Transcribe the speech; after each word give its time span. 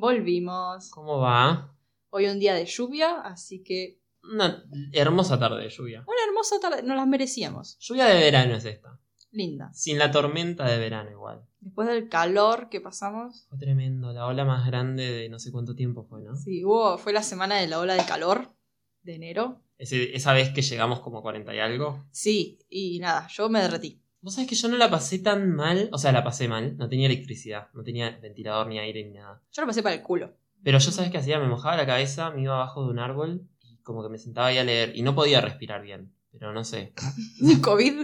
Volvimos. 0.00 0.90
¿Cómo 0.90 1.18
va? 1.18 1.74
Hoy 2.10 2.26
un 2.26 2.38
día 2.40 2.54
de 2.54 2.64
lluvia, 2.64 3.20
así 3.20 3.62
que 3.62 4.00
Una 4.22 4.64
hermosa 4.92 5.38
tarde 5.38 5.62
de 5.62 5.68
lluvia. 5.70 6.00
una 6.00 6.24
hermosa 6.26 6.58
tarde, 6.60 6.82
nos 6.82 6.96
las 6.96 7.06
merecíamos. 7.06 7.76
Lluvia 7.80 8.06
de 8.06 8.18
verano 8.20 8.54
es 8.56 8.64
esta. 8.64 8.98
Linda. 9.30 9.70
Sin 9.72 9.98
la 9.98 10.10
tormenta 10.10 10.66
de 10.68 10.78
verano 10.78 11.10
igual. 11.10 11.46
Después 11.60 11.86
del 11.88 12.08
calor 12.08 12.68
que 12.70 12.80
pasamos, 12.80 13.46
Fue 13.48 13.58
tremendo. 13.58 14.12
La 14.12 14.26
ola 14.26 14.44
más 14.44 14.66
grande 14.66 15.10
de 15.10 15.28
no 15.28 15.38
sé 15.38 15.52
cuánto 15.52 15.74
tiempo 15.76 16.04
fue, 16.04 16.22
¿no? 16.22 16.34
sí, 16.34 16.64
hubo, 16.64 16.98
fue 16.98 17.12
la 17.12 17.22
semana 17.22 17.56
de 17.56 17.68
la 17.68 17.78
ola 17.78 17.94
de 17.94 18.04
calor 18.06 18.54
de 19.02 19.14
enero. 19.14 19.62
Ese- 19.78 20.16
esa 20.16 20.32
vez 20.32 20.50
que 20.50 20.62
llegamos 20.62 21.00
como 21.00 21.22
40 21.22 21.54
y 21.54 21.58
algo. 21.60 22.04
Sí, 22.10 22.58
y 22.68 22.98
nada, 22.98 23.28
yo 23.28 23.48
me 23.48 23.60
derretí. 23.62 24.02
Vos 24.22 24.34
sabés 24.34 24.48
que 24.48 24.54
yo 24.54 24.68
no 24.68 24.76
la 24.76 24.90
pasé 24.90 25.18
tan 25.18 25.54
mal. 25.54 25.88
O 25.92 25.98
sea, 25.98 26.12
la 26.12 26.22
pasé 26.24 26.46
mal. 26.48 26.76
No 26.76 26.88
tenía 26.88 27.06
electricidad. 27.06 27.68
No 27.74 27.82
tenía 27.82 28.18
ventilador 28.20 28.66
ni 28.66 28.78
aire 28.78 29.04
ni 29.04 29.12
nada. 29.12 29.42
Yo 29.52 29.62
lo 29.62 29.66
pasé 29.68 29.82
para 29.82 29.94
el 29.94 30.02
culo. 30.02 30.34
Pero 30.62 30.78
yo 30.78 30.90
sabes 30.90 31.10
qué 31.10 31.18
hacía, 31.18 31.38
me 31.38 31.48
mojaba 31.48 31.76
la 31.76 31.86
cabeza, 31.86 32.30
me 32.30 32.42
iba 32.42 32.54
abajo 32.54 32.84
de 32.84 32.90
un 32.90 32.98
árbol 32.98 33.48
y 33.62 33.78
como 33.78 34.02
que 34.02 34.10
me 34.10 34.18
sentaba 34.18 34.48
ahí 34.48 34.58
a 34.58 34.64
leer 34.64 34.92
y 34.94 35.00
no 35.02 35.14
podía 35.14 35.40
respirar 35.40 35.82
bien. 35.82 36.12
Pero 36.32 36.52
no 36.52 36.64
sé, 36.64 36.92
COVID. 37.62 37.94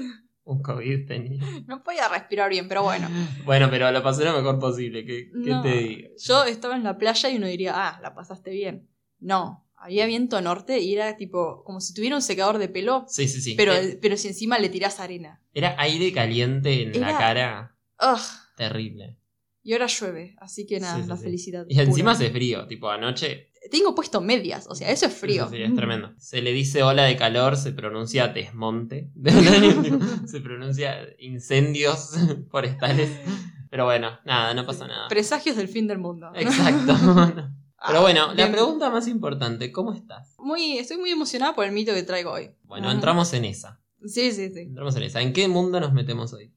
un 0.44 0.62
COVID 0.62 1.06
tenía. 1.06 1.42
No 1.66 1.82
podía 1.84 2.08
respirar 2.08 2.48
bien, 2.48 2.66
pero 2.66 2.82
bueno. 2.82 3.08
Bueno, 3.44 3.68
pero 3.70 3.90
lo 3.92 4.02
pasé 4.02 4.24
lo 4.24 4.32
mejor 4.32 4.58
posible, 4.58 5.04
¿qué, 5.04 5.30
qué 5.44 5.54
te 5.62 5.68
digo? 5.76 6.08
Yo 6.18 6.44
estaba 6.44 6.76
en 6.76 6.82
la 6.82 6.96
playa 6.96 7.28
y 7.28 7.36
uno 7.36 7.46
diría, 7.46 7.72
ah, 7.76 8.00
la 8.02 8.14
pasaste 8.14 8.50
bien. 8.50 8.88
No, 9.20 9.65
había 9.86 10.06
viento 10.06 10.40
norte 10.40 10.80
y 10.80 10.92
era 10.94 11.16
tipo 11.16 11.62
como 11.64 11.80
si 11.80 11.94
tuviera 11.94 12.16
un 12.16 12.22
secador 12.22 12.58
de 12.58 12.68
pelo, 12.68 13.04
Sí, 13.08 13.26
sí, 13.28 13.40
sí. 13.40 13.54
pero, 13.56 13.72
Eh, 13.72 13.98
pero 14.02 14.16
si 14.16 14.28
encima 14.28 14.58
le 14.58 14.68
tirás 14.68 15.00
arena. 15.00 15.40
Era 15.54 15.74
aire 15.78 16.12
caliente 16.12 16.82
en 16.82 17.00
la 17.00 17.16
cara, 17.16 17.76
Ugh. 18.00 18.20
terrible. 18.56 19.16
Y 19.62 19.72
ahora 19.72 19.86
llueve, 19.86 20.36
así 20.38 20.64
que 20.66 20.78
nada, 20.78 20.96
Sí, 20.96 21.02
sí, 21.02 21.08
la 21.08 21.16
sí. 21.16 21.22
felicidad. 21.24 21.66
Y 21.68 21.80
encima 21.80 22.12
hace 22.12 22.30
frío, 22.30 22.66
tipo 22.66 22.88
anoche. 22.88 23.50
Tengo 23.70 23.96
puesto 23.96 24.20
medias, 24.20 24.66
o 24.68 24.76
sea, 24.76 24.90
eso 24.92 25.06
es 25.06 25.14
frío. 25.14 25.48
Sí, 25.50 25.60
es 25.60 25.74
tremendo. 25.74 26.12
Se 26.18 26.40
le 26.42 26.52
dice 26.52 26.84
ola 26.84 27.02
de 27.04 27.16
calor, 27.16 27.56
se 27.56 27.72
pronuncia 27.72 28.28
desmonte. 28.28 29.10
se 30.26 30.40
pronuncia 30.40 30.96
incendios 31.18 32.12
forestales. 32.50 33.10
Pero 33.68 33.84
bueno, 33.84 34.18
nada, 34.24 34.54
no 34.54 34.64
pasa 34.64 34.86
nada. 34.86 35.08
Presagios 35.08 35.56
del 35.56 35.66
fin 35.68 35.86
del 35.88 35.98
mundo. 35.98 36.30
Exacto. 36.34 36.94
Pero 37.86 38.00
bueno, 38.02 38.34
la 38.34 38.50
pregunta 38.50 38.90
más 38.90 39.06
importante, 39.08 39.70
¿cómo 39.72 39.92
estás? 39.92 40.34
Muy, 40.38 40.78
estoy 40.78 40.98
muy 40.98 41.10
emocionada 41.10 41.54
por 41.54 41.64
el 41.64 41.72
mito 41.72 41.94
que 41.94 42.02
traigo 42.02 42.32
hoy. 42.32 42.50
Bueno, 42.64 42.90
entramos 42.90 43.32
en 43.34 43.44
esa. 43.44 43.80
Sí, 44.04 44.32
sí, 44.32 44.52
sí. 44.52 44.60
Entramos 44.60 44.94
en 44.96 45.02
esa. 45.04 45.20
¿En 45.20 45.32
qué 45.32 45.48
mundo 45.48 45.80
nos 45.80 45.92
metemos 45.92 46.32
hoy? 46.32 46.52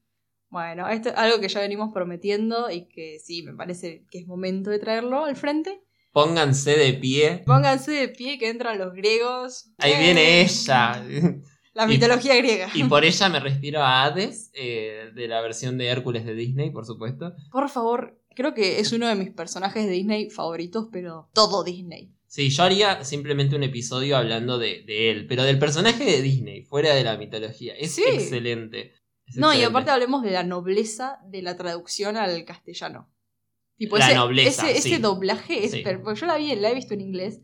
Bueno, 0.50 0.88
esto 0.88 1.09
es 1.09 1.16
algo 1.16 1.39
que 1.39 1.47
ya 1.47 1.59
venimos 1.59 1.91
prometiendo 1.94 2.72
y 2.72 2.88
que 2.88 3.19
sí, 3.23 3.44
me 3.44 3.53
parece 3.53 4.05
que 4.09 4.19
es 4.19 4.27
momento 4.27 4.69
de 4.72 4.80
traerlo 4.80 5.25
al 5.25 5.35
frente. 5.35 5.83
Pónganse 6.11 6.75
de 6.75 6.94
pie. 6.94 7.44
Pónganse 7.45 7.91
de 7.91 8.07
pie 8.09 8.39
que 8.39 8.50
entran 8.50 8.80
los 8.80 8.94
griegos. 8.94 9.72
Ahí 9.77 9.91
Eh, 9.94 10.00
viene 10.00 10.41
ella. 10.41 11.03
La 11.73 11.85
Y- 11.85 11.88
mitología 11.88 12.35
griega. 12.35 12.67
Y 12.73 12.83
por 12.85 13.05
ella 13.05 13.30
me 13.30 13.39
refiero 13.39 13.81
a 13.83 14.03
Hades, 14.03 14.50
eh, 14.53 15.11
de 15.13 15.27
la 15.27 15.39
versión 15.41 15.77
de 15.77 15.85
Hércules 15.88 16.25
de 16.25 16.33
Disney, 16.33 16.72
por 16.72 16.85
supuesto. 16.85 17.33
Por 17.52 17.69
favor, 17.69 18.19
creo 18.40 18.54
que 18.54 18.80
es 18.80 18.92
uno 18.94 19.08
de 19.08 19.16
mis 19.16 19.32
personajes 19.32 19.86
de 19.86 19.92
Disney 19.92 20.30
favoritos, 20.30 20.88
pero 20.92 21.30
todo 21.34 21.64
Disney. 21.64 22.14
Sí, 22.26 22.50
yo 22.50 22.64
haría 22.64 23.04
simplemente 23.04 23.56
un 23.56 23.64
episodio 23.64 24.16
hablando 24.16 24.58
de, 24.58 24.84
de 24.86 25.12
él, 25.12 25.28
pero 25.28 25.44
del 25.44 25.59
personaje 25.59 26.06
de 26.06 26.22
Disney, 26.22 26.64
fuera 26.64 26.94
de 26.96 27.04
la 27.04 27.18
mitología. 27.18 27.73
Es 27.76 27.96
Sí. 27.96 28.04
excelente. 28.08 28.94
Es 29.26 29.36
No, 29.36 29.54
y 29.54 29.64
aparte 29.64 29.92
hablemos 29.92 30.23
de 30.23 30.31
la 30.31 30.44
nobleza 30.44 31.20
de 31.28 31.42
la 31.42 31.58
traducción 31.58 32.16
al 32.18 32.46
castellano. 32.46 33.09
Tipo, 33.78 33.98
La 33.98 34.08
ese, 34.08 34.16
nobleza, 34.16 34.70
ese, 34.70 34.81
sí. 34.81 34.94
ese 34.94 35.02
doblaje 35.02 35.66
es 35.66 35.72
Sí. 35.72 35.84
porque 36.03 36.20
yo 36.20 36.26
la 36.28 36.38
vi, 36.38 36.56
la 36.56 36.70
he 36.70 36.76
visto 36.76 36.94
en 36.94 37.02
inglés 37.02 37.42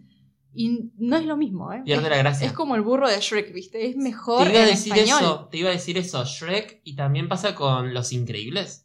y 0.54 0.92
no 0.98 1.18
es 1.18 1.26
lo 1.26 1.36
mismo, 1.36 1.74
¿eh? 1.74 1.82
Pierde 1.84 2.10
la 2.10 2.18
gracia. 2.18 2.48
es 2.48 2.54
como 2.54 2.76
el 2.76 2.82
burro 2.82 3.10
de 3.10 3.20
Shrek, 3.20 3.52
¿viste? 3.54 3.88
Es 3.88 3.98
mejor 3.98 4.44
te 4.46 4.52
iba 4.52 4.60
a 4.60 4.64
en 4.64 4.70
decir 4.70 4.94
español. 4.94 5.20
eso, 5.22 5.48
te 5.52 5.58
iba 5.58 5.70
a 5.70 5.74
decir 5.74 5.98
eso, 5.98 6.24
Shrek, 6.24 6.82
y 6.86 6.96
también 6.96 7.28
pasa 7.28 7.54
con 7.56 7.94
Los 7.94 8.12
Increíbles 8.14 8.85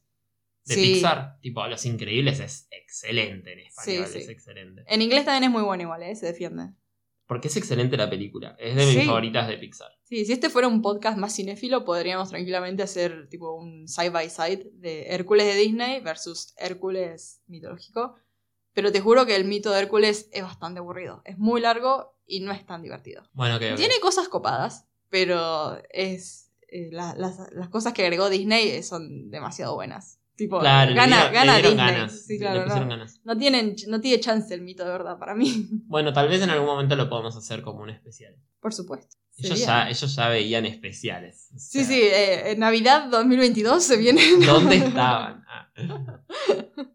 de 0.65 0.75
Sí. 0.75 0.93
Pixar. 0.95 1.39
Tipo, 1.41 1.67
Los 1.67 1.85
Increíbles 1.87 2.41
es 2.41 2.69
excelente 2.71 3.53
en 3.53 3.61
español, 3.61 4.07
Sí, 4.07 4.13
sí. 4.13 4.19
es 4.19 4.29
excelente. 4.29 4.85
En 4.87 5.03
inglés 5.03 5.25
también 5.25 5.45
es 5.45 5.51
muy 5.51 5.63
bueno 5.63 5.83
igual, 5.83 6.03
¿eh? 6.03 6.15
Se 6.17 6.27
defiende. 6.27 6.71
Porque 7.27 7.47
es 7.47 7.57
excelente 7.57 7.97
la 7.97 8.11
película, 8.11 8.57
es 8.59 8.75
de 8.75 8.87
mis 8.87 9.07
favoritas 9.07 9.47
de 9.47 9.57
Pixar. 9.57 9.89
Sí, 10.03 10.25
si 10.25 10.33
este 10.33 10.51
fuera 10.51 10.67
un 10.67 10.83
podcast 10.83 11.17
más 11.17 11.35
cinéfilo, 11.37 11.85
podríamos 11.85 12.29
tranquilamente 12.31 12.83
hacer 12.83 13.29
tipo 13.29 13.55
un 13.55 13.87
side 13.87 14.11
by 14.11 14.29
side 14.29 14.69
de 14.75 15.07
Hércules 15.15 15.47
de 15.47 15.55
Disney 15.55 16.01
versus 16.01 16.53
Hércules 16.57 17.41
mitológico. 17.47 18.17
Pero 18.73 18.91
te 18.91 19.01
juro 19.01 19.27
que 19.27 19.37
el 19.37 19.45
mito 19.45 19.71
de 19.71 19.79
Hércules 19.81 20.29
es 20.33 20.43
bastante 20.43 20.81
aburrido. 20.81 21.23
Es 21.25 21.39
muy 21.39 21.61
largo 21.61 22.17
y 22.27 22.41
no 22.41 22.51
es 22.53 22.67
tan 22.67 22.83
divertido. 22.83 23.23
Bueno, 23.33 23.59
que 23.61 23.75
Tiene 23.75 23.95
cosas 24.01 24.29
copadas, 24.29 24.87
pero 25.09 25.81
es 25.91 26.51
eh, 26.69 26.89
la- 26.93 27.15
las, 27.17 27.39
las 27.53 27.69
cosas 27.69 27.93
que 27.93 28.03
agregó 28.03 28.29
Disney 28.31 28.83
son 28.83 29.31
demasiado 29.31 29.75
buenas. 29.75 30.20
Tipo, 30.41 30.59
Claro, 30.59 30.95
gana, 30.95 31.31
le 31.59 31.69
Disney. 31.69 31.77
ganas. 31.77 32.25
Sí, 32.27 32.39
claro, 32.39 32.65
ganas. 32.67 33.21
no 33.25 33.37
tienen, 33.37 33.77
no 33.89 34.01
tiene 34.01 34.21
chance 34.21 34.55
el 34.55 34.63
mito 34.63 34.85
de 34.87 34.91
verdad 34.91 35.19
para 35.19 35.35
mí. 35.35 35.69
Bueno, 35.87 36.15
tal 36.15 36.29
vez 36.29 36.41
en 36.41 36.49
algún 36.49 36.67
momento 36.67 36.97
lo 36.97 37.11
podamos 37.11 37.37
hacer 37.37 37.61
como 37.61 37.81
un 37.83 37.91
especial. 37.91 38.35
Por 38.59 38.73
supuesto. 38.73 39.17
Ellos 39.37 39.59
ya, 39.67 39.89
ellos 39.91 40.15
ya 40.17 40.29
veían 40.31 40.65
especiales. 40.65 41.51
o 41.55 41.59
Sí, 41.59 41.85
sea, 41.85 41.85
sí, 41.85 42.01
eh, 42.01 42.53
en 42.53 42.59
Navidad 42.59 43.09
2022 43.11 43.83
se 43.85 43.97
viene. 43.99 44.23
¿Dónde 44.47 44.77
estaban? 44.87 45.45
Ah. 45.47 45.71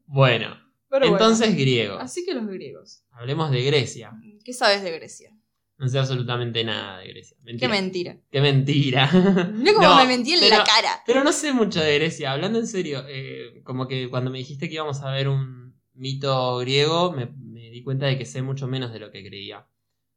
Bueno, 0.08 0.58
Pero 0.90 1.10
bueno. 1.10 1.18
entonces 1.18 1.56
griego. 1.56 1.98
Así 2.00 2.26
que 2.26 2.34
los 2.34 2.48
griegos. 2.48 3.04
Hablemos 3.12 3.52
de 3.52 3.62
Grecia. 3.64 4.12
¿Qué 4.44 4.54
sabes 4.54 4.82
de 4.84 4.92
Grecia? 4.92 5.32
No 5.78 5.88
sé 5.90 6.00
absolutamente 6.00 6.64
nada 6.64 7.00
de 7.00 7.08
Grecia. 7.10 7.36
Qué 7.60 7.68
Mentira. 7.68 8.18
Qué 8.32 8.40
mentira. 8.42 9.10
Mira 9.54 9.74
cómo 9.74 9.88
No, 9.88 9.96
me 9.98 10.06
mentí 10.08 10.34
en 10.34 10.40
pero- 10.40 10.58
la 10.60 10.64
cara. 10.64 11.04
Pero 11.06 11.24
no 11.24 11.32
sé 11.34 11.52
mucho 11.54 11.82
de 11.82 11.96
Grecia. 11.96 12.32
Hablando 12.32 12.60
en 12.60 12.68
serio, 12.68 13.04
eh, 13.08 13.62
como 13.64 13.88
que 13.88 14.10
cuando 14.10 14.32
me 14.32 14.38
dijiste 14.38 14.70
que 14.70 14.76
íbamos 14.76 15.02
a 15.02 15.12
ver 15.12 15.28
un 15.28 15.76
mito 15.94 16.58
griego, 16.60 17.12
me, 17.12 17.26
me 17.28 17.70
di 17.72 17.84
cuenta 17.84 18.06
de 18.06 18.18
que 18.18 18.26
sé 18.26 18.42
mucho 18.42 18.68
menos 18.68 18.94
de 18.94 19.00
lo 19.00 19.12
que 19.12 19.26
creía. 19.28 19.68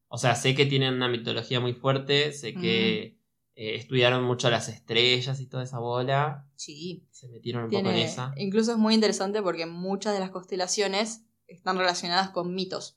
O 0.06 0.16
sea, 0.16 0.34
sé 0.36 0.54
que 0.54 0.64
tienen 0.66 0.94
una 0.94 1.08
mitología 1.08 1.58
muy 1.60 1.72
fuerte, 1.74 2.32
sé 2.32 2.54
que 2.54 3.18
eh, 3.56 3.74
estudiaron 3.74 4.22
mucho 4.24 4.48
las 4.50 4.68
estrellas 4.68 5.40
y 5.40 5.46
toda 5.46 5.64
esa 5.64 5.80
bola. 5.80 6.46
Sí. 6.54 7.04
Se 7.10 7.28
metieron 7.28 7.64
un 7.64 7.70
poco 7.70 7.90
en 7.90 7.96
esa. 7.96 8.32
incluso 8.36 8.72
es 8.72 8.78
muy 8.78 8.94
interesante 8.94 9.42
porque 9.42 9.66
muchas 9.66 10.14
de 10.14 10.20
las 10.20 10.30
constelaciones 10.30 11.24
están 11.48 11.76
relacionadas 11.78 12.30
con 12.30 12.54
mitos. 12.54 12.96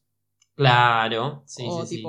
Claro, 0.55 1.43
sí, 1.47 1.63
o 1.67 1.85
sí, 1.85 1.97
sí. 1.97 2.03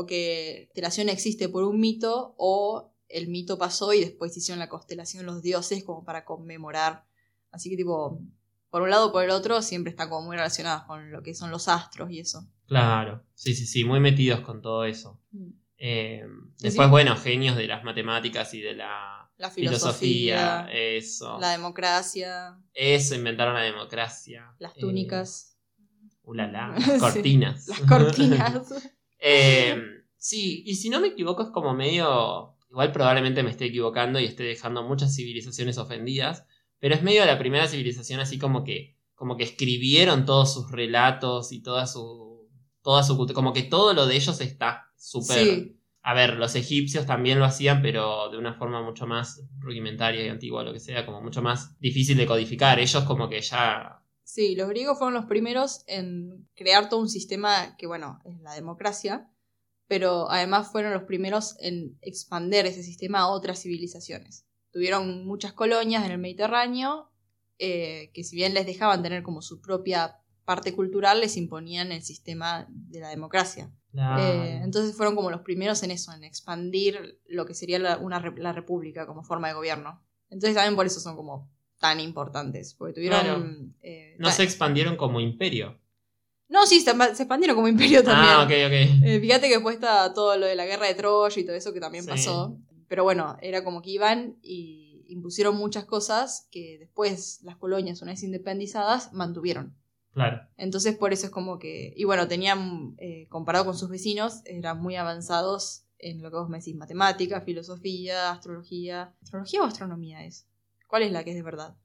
O 0.00 0.06
que 0.06 0.66
constelación 0.68 1.08
existe 1.08 1.48
por 1.48 1.64
un 1.64 1.80
mito, 1.80 2.34
o 2.38 2.92
el 3.08 3.26
mito 3.28 3.58
pasó 3.58 3.92
y 3.94 4.00
después 4.00 4.36
hicieron 4.36 4.60
la 4.60 4.68
constelación 4.68 5.26
los 5.26 5.42
dioses 5.42 5.82
como 5.82 6.04
para 6.04 6.24
conmemorar. 6.24 7.04
Así 7.50 7.68
que 7.70 7.76
tipo, 7.76 8.20
por 8.70 8.82
un 8.82 8.90
lado 8.90 9.08
o 9.08 9.12
por 9.12 9.24
el 9.24 9.30
otro, 9.30 9.60
siempre 9.62 9.90
están 9.90 10.08
como 10.08 10.26
muy 10.26 10.36
relacionadas 10.36 10.84
con 10.84 11.10
lo 11.10 11.22
que 11.22 11.34
son 11.34 11.50
los 11.50 11.66
astros 11.68 12.10
y 12.12 12.20
eso. 12.20 12.46
Claro, 12.66 13.24
sí, 13.34 13.54
sí, 13.54 13.66
sí, 13.66 13.82
muy 13.84 13.98
metidos 13.98 14.40
con 14.40 14.60
todo 14.62 14.84
eso. 14.84 15.18
Eh, 15.78 16.22
después, 16.60 16.86
sí. 16.86 16.90
bueno, 16.90 17.16
genios 17.16 17.56
de 17.56 17.66
las 17.66 17.82
matemáticas 17.82 18.52
y 18.54 18.60
de 18.60 18.74
la 18.74 19.30
La 19.38 19.50
filosofía, 19.50 20.66
filosofía, 20.66 20.68
eso. 20.72 21.38
la 21.40 21.50
democracia, 21.52 22.58
Eso, 22.74 23.14
inventaron 23.14 23.54
la 23.54 23.62
democracia. 23.62 24.54
las 24.58 24.76
Eh, 24.76 24.80
túnicas, 24.80 25.56
ulala, 26.22 26.74
Sí, 26.78 26.90
las 26.90 27.00
cortinas. 27.00 27.68
las 27.68 27.80
cortinas. 27.80 28.74
Eh, 29.18 29.76
sí, 30.16 30.62
y 30.66 30.74
si 30.76 30.90
no 30.90 31.00
me 31.00 31.08
equivoco 31.08 31.42
es 31.42 31.50
como 31.50 31.74
medio... 31.74 32.54
Igual 32.70 32.92
probablemente 32.92 33.42
me 33.42 33.50
esté 33.50 33.64
equivocando 33.64 34.20
y 34.20 34.26
esté 34.26 34.42
dejando 34.42 34.82
muchas 34.82 35.14
civilizaciones 35.16 35.78
ofendidas, 35.78 36.44
pero 36.78 36.94
es 36.94 37.02
medio 37.02 37.24
la 37.24 37.38
primera 37.38 37.66
civilización 37.66 38.20
así 38.20 38.38
como 38.38 38.62
que, 38.62 38.98
como 39.14 39.38
que 39.38 39.44
escribieron 39.44 40.26
todos 40.26 40.52
sus 40.52 40.70
relatos 40.70 41.50
y 41.52 41.62
toda 41.62 41.86
su, 41.86 42.46
toda 42.82 43.02
su 43.02 43.16
cultura, 43.16 43.34
como 43.34 43.54
que 43.54 43.62
todo 43.62 43.94
lo 43.94 44.06
de 44.06 44.16
ellos 44.16 44.40
está 44.42 44.92
súper... 44.96 45.38
Sí, 45.38 45.74
A 46.02 46.14
ver, 46.14 46.36
los 46.36 46.54
egipcios 46.54 47.06
también 47.06 47.38
lo 47.38 47.44
hacían, 47.44 47.82
pero 47.82 48.30
de 48.30 48.38
una 48.38 48.54
forma 48.54 48.82
mucho 48.82 49.06
más 49.06 49.42
rudimentaria 49.58 50.24
y 50.24 50.28
antigua, 50.28 50.62
lo 50.62 50.72
que 50.72 50.80
sea, 50.80 51.04
como 51.04 51.20
mucho 51.20 51.42
más 51.42 51.78
difícil 51.80 52.16
de 52.16 52.26
codificar. 52.26 52.78
Ellos 52.78 53.04
como 53.04 53.28
que 53.28 53.40
ya... 53.40 54.02
sí, 54.28 54.54
los 54.54 54.68
griegos 54.68 54.98
fueron 54.98 55.14
los 55.14 55.24
primeros 55.24 55.84
en 55.86 56.46
crear 56.54 56.90
todo 56.90 57.00
un 57.00 57.08
sistema 57.08 57.76
que, 57.78 57.86
bueno, 57.86 58.20
es 58.26 58.38
la 58.42 58.52
democracia, 58.52 59.26
pero 59.86 60.30
además 60.30 60.70
fueron 60.70 60.92
los 60.92 61.04
primeros 61.04 61.56
en 61.60 61.98
expander 62.02 62.66
ese 62.66 62.82
sistema 62.82 63.20
a 63.20 63.28
otras 63.28 63.62
civilizaciones. 63.62 64.44
Tuvieron 64.70 65.26
muchas 65.26 65.54
colonias 65.54 66.04
en 66.04 66.12
el 66.12 66.18
Mediterráneo 66.18 67.10
eh, 67.58 68.10
que 68.12 68.22
si 68.22 68.36
bien 68.36 68.52
les 68.52 68.66
dejaban 68.66 69.02
tener 69.02 69.22
como 69.22 69.40
su 69.40 69.62
propia 69.62 70.20
parte 70.44 70.74
cultural, 70.74 71.20
les 71.20 71.38
imponían 71.38 71.90
el 71.90 72.02
sistema 72.02 72.66
de 72.68 73.00
la 73.00 73.08
democracia. 73.08 73.72
Eh, 74.18 74.60
entonces 74.62 74.94
fueron 74.94 75.16
como 75.16 75.30
los 75.30 75.40
primeros 75.40 75.82
en 75.82 75.90
eso, 75.90 76.12
en 76.12 76.22
expandir 76.22 77.18
lo 77.26 77.46
que 77.46 77.54
sería 77.54 77.78
la, 77.78 77.96
una, 77.96 78.20
la 78.36 78.52
república 78.52 79.06
como 79.06 79.24
forma 79.24 79.48
de 79.48 79.54
gobierno. 79.54 80.04
Entonces 80.28 80.54
también 80.54 80.76
por 80.76 80.84
eso 80.84 81.00
son 81.00 81.16
como 81.16 81.50
tan 81.78 82.00
importantes, 82.00 82.74
porque 82.74 82.94
tuvieron... 82.94 83.22
Claro. 83.22 83.46
eh, 83.82 84.16
no 84.18 84.30
se 84.30 84.42
expandieron 84.42 84.96
como 84.96 85.20
imperio. 85.20 85.78
No, 86.48 86.66
sí, 86.66 86.80
se, 86.80 86.92
se 86.92 87.22
expandieron 87.22 87.54
como 87.56 87.68
imperio 87.68 88.02
también. 88.02 88.32
Ah, 88.34 88.42
ok, 88.42 88.50
ok. 88.66 89.04
Eh, 89.04 89.18
fíjate 89.20 89.48
que 89.48 89.54
después 89.54 89.74
está 89.74 90.12
todo 90.14 90.36
lo 90.36 90.46
de 90.46 90.54
la 90.56 90.64
guerra 90.66 90.86
de 90.86 90.94
Troya 90.94 91.40
y 91.40 91.44
todo 91.44 91.54
eso 91.56 91.72
que 91.72 91.80
también 91.80 92.04
Sí. 92.04 92.10
pasó. 92.10 92.56
Pero 92.88 93.04
bueno, 93.04 93.36
era 93.42 93.62
como 93.64 93.82
que 93.82 93.90
iban 93.90 94.36
y 94.42 95.04
impusieron 95.08 95.56
muchas 95.56 95.84
cosas 95.84 96.48
que 96.50 96.78
después 96.78 97.40
las 97.42 97.56
colonias, 97.56 98.00
una 98.02 98.12
vez 98.12 98.22
independizadas, 98.22 99.12
mantuvieron. 99.12 99.76
Claro. 100.14 100.40
Entonces 100.56 100.96
por 100.96 101.12
eso 101.12 101.26
es 101.26 101.32
como 101.32 101.58
que... 101.58 101.92
Y 101.96 102.04
bueno, 102.04 102.26
tenían, 102.28 102.94
eh, 102.98 103.26
comparado 103.28 103.66
con 103.66 103.76
sus 103.76 103.90
vecinos, 103.90 104.40
eran 104.46 104.80
muy 104.80 104.96
avanzados 104.96 105.84
en 105.98 106.22
lo 106.22 106.30
que 106.30 106.36
vos 106.38 106.48
me 106.48 106.58
decís, 106.58 106.74
matemática, 106.76 107.42
filosofía, 107.42 108.30
astrología. 108.30 109.14
¿Astrología 109.22 109.60
o 109.62 109.66
astronomía 109.66 110.24
es? 110.24 110.47
¿Cuál 110.88 111.04
es 111.04 111.12
la 111.12 111.22
que 111.22 111.30
es 111.30 111.36
de 111.36 111.42
verdad? 111.42 111.76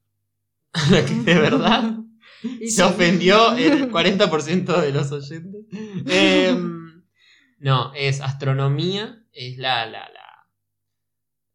La 0.90 1.06
que 1.06 1.14
de 1.14 1.40
verdad 1.40 1.94
Y 2.44 2.70
se 2.70 2.78
sí. 2.78 2.82
ofendió 2.82 3.54
el 3.56 3.92
40% 3.92 4.82
de 4.82 4.92
los 4.92 5.12
oyentes. 5.12 5.66
Em, 6.08 7.04
no, 7.60 7.94
es 7.94 8.20
astronomía, 8.22 9.24
es 9.32 9.58
la, 9.60 9.86
la, 9.86 10.10
la, 10.10 10.48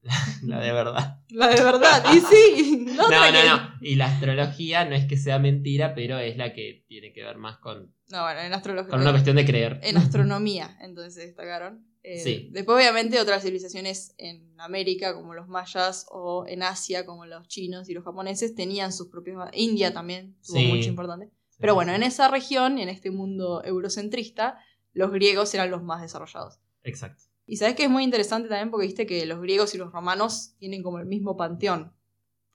la, 0.03 0.15
la 0.45 0.61
de 0.61 0.73
verdad. 0.73 1.19
La 1.31 1.49
de 1.49 1.63
verdad, 1.65 2.05
y 2.15 2.21
sí. 2.21 2.87
No, 2.97 3.11
no, 3.11 3.33
que- 3.33 3.49
no. 3.49 3.75
Y 3.81 3.97
la 3.97 4.07
astrología 4.07 4.85
no 4.85 4.95
es 4.95 5.07
que 5.07 5.17
sea 5.17 5.39
mentira, 5.41 5.95
pero 5.95 6.19
es 6.19 6.37
la 6.37 6.53
que 6.55 6.85
tiene 6.89 7.13
que 7.13 7.23
ver 7.25 7.37
más 7.39 7.59
con, 7.59 7.93
No, 8.11 8.23
bueno, 8.23 8.41
en 8.41 8.53
astrología. 8.55 8.91
con 8.91 9.01
una 9.01 9.11
cuestión 9.11 9.37
de 9.37 9.45
creer. 9.45 9.81
en 9.83 9.97
astronomía, 9.97 10.77
entonces 10.81 11.27
destacaron. 11.27 11.85
Eh, 12.03 12.21
Sí. 12.21 12.49
Después, 12.53 12.77
obviamente, 12.79 13.21
otras 13.21 13.43
civilizaciones 13.43 14.15
en 14.19 14.59
América, 14.61 15.15
como 15.15 15.35
los 15.35 15.49
mayas, 15.49 16.07
o 16.11 16.45
en 16.47 16.63
Asia, 16.63 17.05
como 17.05 17.27
los 17.27 17.49
chinos 17.49 17.89
y 17.89 17.95
los 17.95 18.05
japoneses, 18.05 18.55
tenían 18.55 18.93
sus 18.93 19.09
propios. 19.09 19.49
India 19.53 19.93
también 19.93 20.37
tuvo 20.47 20.57
Sí. 20.59 20.67
mucho 20.67 20.89
importante. 20.89 21.31
Pero 21.59 21.75
bueno, 21.75 21.93
en 21.93 22.03
esa 22.05 22.29
región, 22.29 22.79
en 22.79 22.89
este 22.89 23.11
mundo 23.11 23.63
eurocentrista, 23.65 24.59
los 24.93 25.11
griegos 25.11 25.53
eran 25.55 25.71
los 25.71 25.83
más 25.83 26.01
desarrollados. 26.03 26.61
Exacto. 26.85 27.25
Y 27.47 27.57
sabes 27.57 27.75
que 27.75 27.85
es 27.85 27.91
muy 27.91 28.05
interesante 28.05 28.49
también 28.49 28.71
porque 28.71 28.87
viste 28.87 29.07
que 29.07 29.25
los 29.27 29.41
griegos 29.41 29.75
y 29.75 29.79
los 29.79 29.91
romanos 29.93 30.55
tienen 30.59 30.83
como 30.83 30.99
el 30.99 31.07
mismo 31.07 31.37
panteón, 31.37 31.93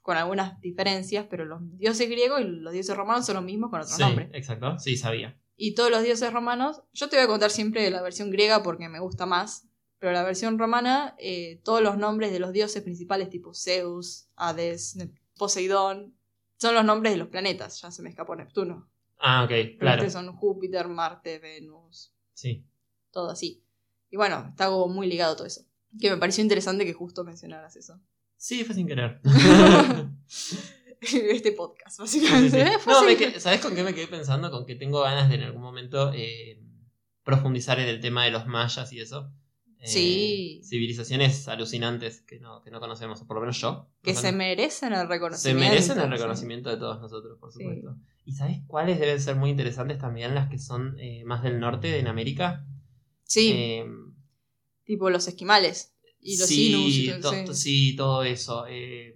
con 0.02 0.18
algunas 0.18 0.60
diferencias, 0.62 1.26
pero 1.30 1.46
los 1.46 1.60
dioses 1.78 2.10
griegos 2.10 2.42
y 2.42 2.44
los 2.46 2.72
dioses 2.74 2.96
romanos 2.96 3.26
son 3.26 3.36
los 3.36 3.44
mismos 3.44 3.70
con 3.72 3.82
otro 3.82 3.94
Sí, 3.96 4.02
nombre. 4.02 4.30
exacto. 4.34 4.78
Sí, 4.80 4.96
sabía. 4.98 5.38
Y 5.56 5.76
todos 5.76 5.92
los 5.92 6.04
dioses 6.04 6.34
romanos, 6.34 6.82
yo 6.94 7.10
te 7.10 7.16
voy 7.16 7.26
a 7.26 7.28
contar 7.28 7.52
siempre 7.52 7.90
la 7.92 8.02
versión 8.02 8.32
griega 8.32 8.64
porque 8.64 8.90
me 8.90 9.00
gusta 9.00 9.26
más, 9.26 9.68
pero 10.00 10.12
la 10.12 10.24
versión 10.24 10.58
romana, 10.60 11.16
eh, 11.20 11.62
todos 11.64 11.82
los 11.82 11.98
nombres 11.98 12.32
de 12.32 12.40
los 12.40 12.52
dioses 12.52 12.82
principales 12.82 13.30
tipo 13.30 13.54
Zeus, 13.54 14.28
Hades, 14.36 14.98
Poseidón, 15.38 16.16
son 16.58 16.76
los 16.76 16.84
nombres 16.86 17.14
de 17.14 17.18
los 17.18 17.28
planetas, 17.28 17.82
ya 17.82 17.92
se 17.92 18.02
me 18.02 18.10
escapó 18.10 18.36
Neptuno. 18.36 18.90
Ah, 19.20 19.44
ok, 19.44 19.50
Pero 19.50 19.78
claro. 19.80 20.02
este 20.04 20.12
son 20.12 20.36
Júpiter, 20.36 20.88
Marte, 20.88 21.40
Venus, 21.40 22.14
Sí. 22.34 22.66
todo 23.12 23.30
así. 23.30 23.64
Y 24.10 24.18
bueno, 24.18 24.48
está 24.50 24.68
como 24.68 24.88
muy 24.88 25.08
ligado 25.08 25.36
todo 25.36 25.48
eso. 25.48 25.62
Que 26.00 26.10
me 26.10 26.18
pareció 26.18 26.44
interesante 26.44 26.86
que 26.86 26.94
justo 26.94 27.24
mencionaras 27.24 27.76
eso. 27.76 28.00
Sí, 28.38 28.64
fue 28.64 28.76
sin 28.76 28.88
querer. 28.88 29.22
este 31.32 31.52
podcast, 31.52 31.96
sí, 32.06 32.20
básicamente. 32.22 32.66
sí. 32.80 32.90
No, 32.90 33.04
me 33.04 33.16
que- 33.18 33.40
¿sabes 33.40 33.60
con 33.62 33.76
qué 33.76 33.84
me 33.84 33.94
quedé 33.94 34.08
pensando? 34.08 34.50
Con 34.52 34.66
que 34.66 34.76
tengo 34.76 35.02
ganas 35.02 35.30
de 35.30 35.36
en 35.36 35.44
algún 35.44 35.62
momento 35.62 36.12
eh, 36.14 36.60
profundizar 37.24 37.80
en 37.80 37.88
el 37.88 38.00
tema 38.02 38.26
de 38.26 38.32
los 38.32 38.48
mayas 38.48 38.92
y 38.94 39.00
eso. 39.00 39.32
Eh, 39.80 39.88
Sí. 39.88 40.62
Civilizaciones 40.64 41.48
alucinantes 41.50 42.22
que 42.22 42.40
no, 42.40 42.62
que 42.62 42.72
no 42.72 42.80
conocemos, 42.80 43.22
o 43.22 43.28
por 43.28 43.36
lo 43.36 43.42
menos 43.42 43.60
yo. 43.60 43.90
Que 44.02 44.14
se 44.16 44.32
merecen 44.32 44.94
el 44.94 45.00
Se 45.02 45.06
reconocimiento. 45.08 45.70
merecen 45.70 46.00
el 46.00 46.10
reconocimiento 46.10 46.70
de 46.70 46.78
todos 46.78 47.02
nosotros, 47.02 47.38
por 47.40 47.52
Sí. 47.52 47.60
supuesto. 47.64 47.98
¿Y 48.26 48.32
sabes 48.34 48.60
cuáles 48.68 48.98
deben 49.00 49.20
ser 49.20 49.36
muy 49.36 49.50
interesantes 49.50 49.98
también? 50.00 50.34
Las 50.36 50.50
que 50.50 50.58
son 50.58 50.96
eh, 51.00 51.24
más 51.26 51.44
del 51.44 51.60
norte, 51.60 52.00
en 52.00 52.08
América. 52.08 52.66
Sí, 53.24 53.52
Eh, 53.54 53.86
tipo 54.86 55.10
los 55.10 55.28
esquimales. 55.28 55.94
Y 56.26 56.38
los 56.38 56.48
sí, 56.48 56.70
Inus 56.72 56.96
y 57.18 57.22
todo 57.22 57.34
sí. 57.34 57.46
to- 57.46 57.54
sí, 57.54 57.96
todo 57.98 58.24
eso. 58.24 58.66
eh, 58.70 59.14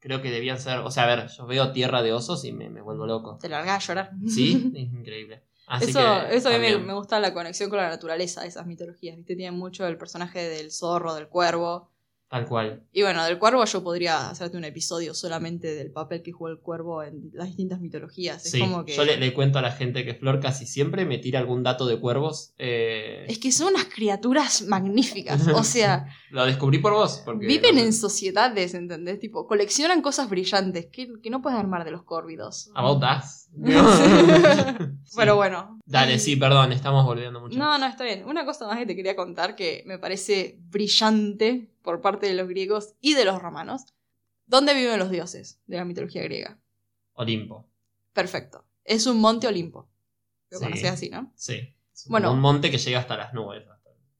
creo 0.00 0.20
que 0.22 0.30
debían 0.30 0.58
ser. 0.58 0.78
O 0.78 0.90
sea, 0.90 1.04
a 1.04 1.06
ver, 1.06 1.28
yo 1.28 1.46
veo 1.46 1.72
tierra 1.72 2.02
de 2.02 2.12
osos 2.12 2.44
y 2.44 2.52
me, 2.52 2.68
me 2.68 2.80
vuelvo 2.80 3.06
loco. 3.06 3.38
Te 3.40 3.48
largas 3.48 3.84
a 3.84 3.86
llorar. 3.86 4.10
Sí, 4.26 4.72
es 4.74 4.92
increíble. 4.92 5.44
Así 5.66 5.90
eso, 5.90 6.00
que, 6.00 6.36
eso 6.36 6.48
a 6.48 6.52
mí 6.52 6.58
me, 6.58 6.78
me 6.78 6.94
gusta 6.94 7.20
la 7.20 7.32
conexión 7.32 7.70
con 7.70 7.78
la 7.78 7.88
naturaleza, 7.88 8.44
esas 8.44 8.66
mitologías. 8.66 9.16
¿viste? 9.16 9.36
Tienen 9.36 9.56
mucho 9.56 9.86
el 9.86 9.96
personaje 9.96 10.48
del 10.48 10.72
zorro, 10.72 11.14
del 11.14 11.28
cuervo. 11.28 11.89
Tal 12.30 12.46
cual. 12.46 12.84
Y 12.92 13.02
bueno, 13.02 13.24
del 13.24 13.40
cuervo 13.40 13.64
yo 13.64 13.82
podría 13.82 14.30
hacerte 14.30 14.56
un 14.56 14.62
episodio 14.62 15.14
solamente 15.14 15.74
del 15.74 15.90
papel 15.90 16.22
que 16.22 16.30
jugó 16.30 16.48
el 16.48 16.60
cuervo 16.60 17.02
en 17.02 17.28
las 17.32 17.48
distintas 17.48 17.80
mitologías. 17.80 18.44
Es 18.46 18.52
Sí, 18.52 18.60
como 18.60 18.84
que. 18.84 18.94
yo 18.94 19.04
le, 19.04 19.16
le 19.16 19.34
cuento 19.34 19.58
a 19.58 19.62
la 19.62 19.72
gente 19.72 20.04
que 20.04 20.14
Flor 20.14 20.38
casi 20.38 20.64
siempre 20.64 21.04
me 21.04 21.18
tira 21.18 21.40
algún 21.40 21.64
dato 21.64 21.86
de 21.86 21.98
cuervos. 21.98 22.54
eh, 22.56 23.24
Es 23.28 23.38
que 23.40 23.50
son 23.50 23.74
unas 23.74 23.86
criaturas 23.86 24.62
magníficas. 24.62 25.44
O 25.60 25.64
sea, 25.64 26.06
Lo 26.30 26.46
descubrí 26.46 26.78
por 26.78 26.92
vos. 26.92 27.20
Porque, 27.24 27.48
viven 27.48 27.78
en 27.78 27.92
sociedades, 27.92 28.74
¿entendés? 28.74 29.18
Tipo, 29.18 29.48
coleccionan 29.48 30.00
cosas 30.00 30.30
brillantes 30.30 30.86
que, 30.86 31.12
que 31.20 31.30
no 31.30 31.42
puedes 31.42 31.58
armar 31.58 31.84
de 31.84 31.90
los 31.90 32.04
córvidos. 32.04 32.70
About 32.76 33.02
us. 33.02 33.48
Sí. 35.02 35.16
Pero 35.16 35.34
bueno. 35.34 35.80
Dale, 35.84 36.20
sí, 36.20 36.36
perdón, 36.36 36.70
estamos 36.70 37.04
volviendo 37.04 37.40
mucho. 37.40 37.58
No, 37.58 37.76
no, 37.78 37.86
está 37.86 38.04
bien. 38.04 38.24
Una 38.24 38.44
cosa 38.44 38.68
más 38.68 38.78
que 38.78 38.86
te 38.86 38.94
quería 38.94 39.16
contar 39.16 39.56
que 39.56 39.82
me 39.86 39.98
parece 39.98 40.60
brillante 40.70 41.68
por 41.82 42.00
parte 42.00 42.26
de 42.26 42.34
los 42.34 42.48
griegos 42.48 42.94
y 43.00 43.14
de 43.14 43.24
los 43.24 43.40
romanos. 43.40 43.94
¿Dónde 44.46 44.74
viven 44.74 44.98
los 44.98 45.10
dioses 45.10 45.60
de 45.66 45.76
la 45.76 45.84
mitología 45.84 46.22
griega? 46.22 46.58
Olimpo. 47.14 47.68
Perfecto. 48.12 48.64
Es 48.84 49.06
un 49.06 49.20
monte 49.20 49.46
Olimpo. 49.46 49.88
Lo 50.50 50.58
Sí. 50.58 50.64
conocés 50.64 50.90
así, 50.90 51.10
¿no? 51.10 51.32
Sí. 51.36 51.74
Es 51.94 52.08
Bueno. 52.08 52.32
un 52.32 52.40
monte 52.40 52.70
que 52.70 52.78
llega 52.78 52.98
hasta 52.98 53.16
las 53.16 53.32
nubes. 53.34 53.64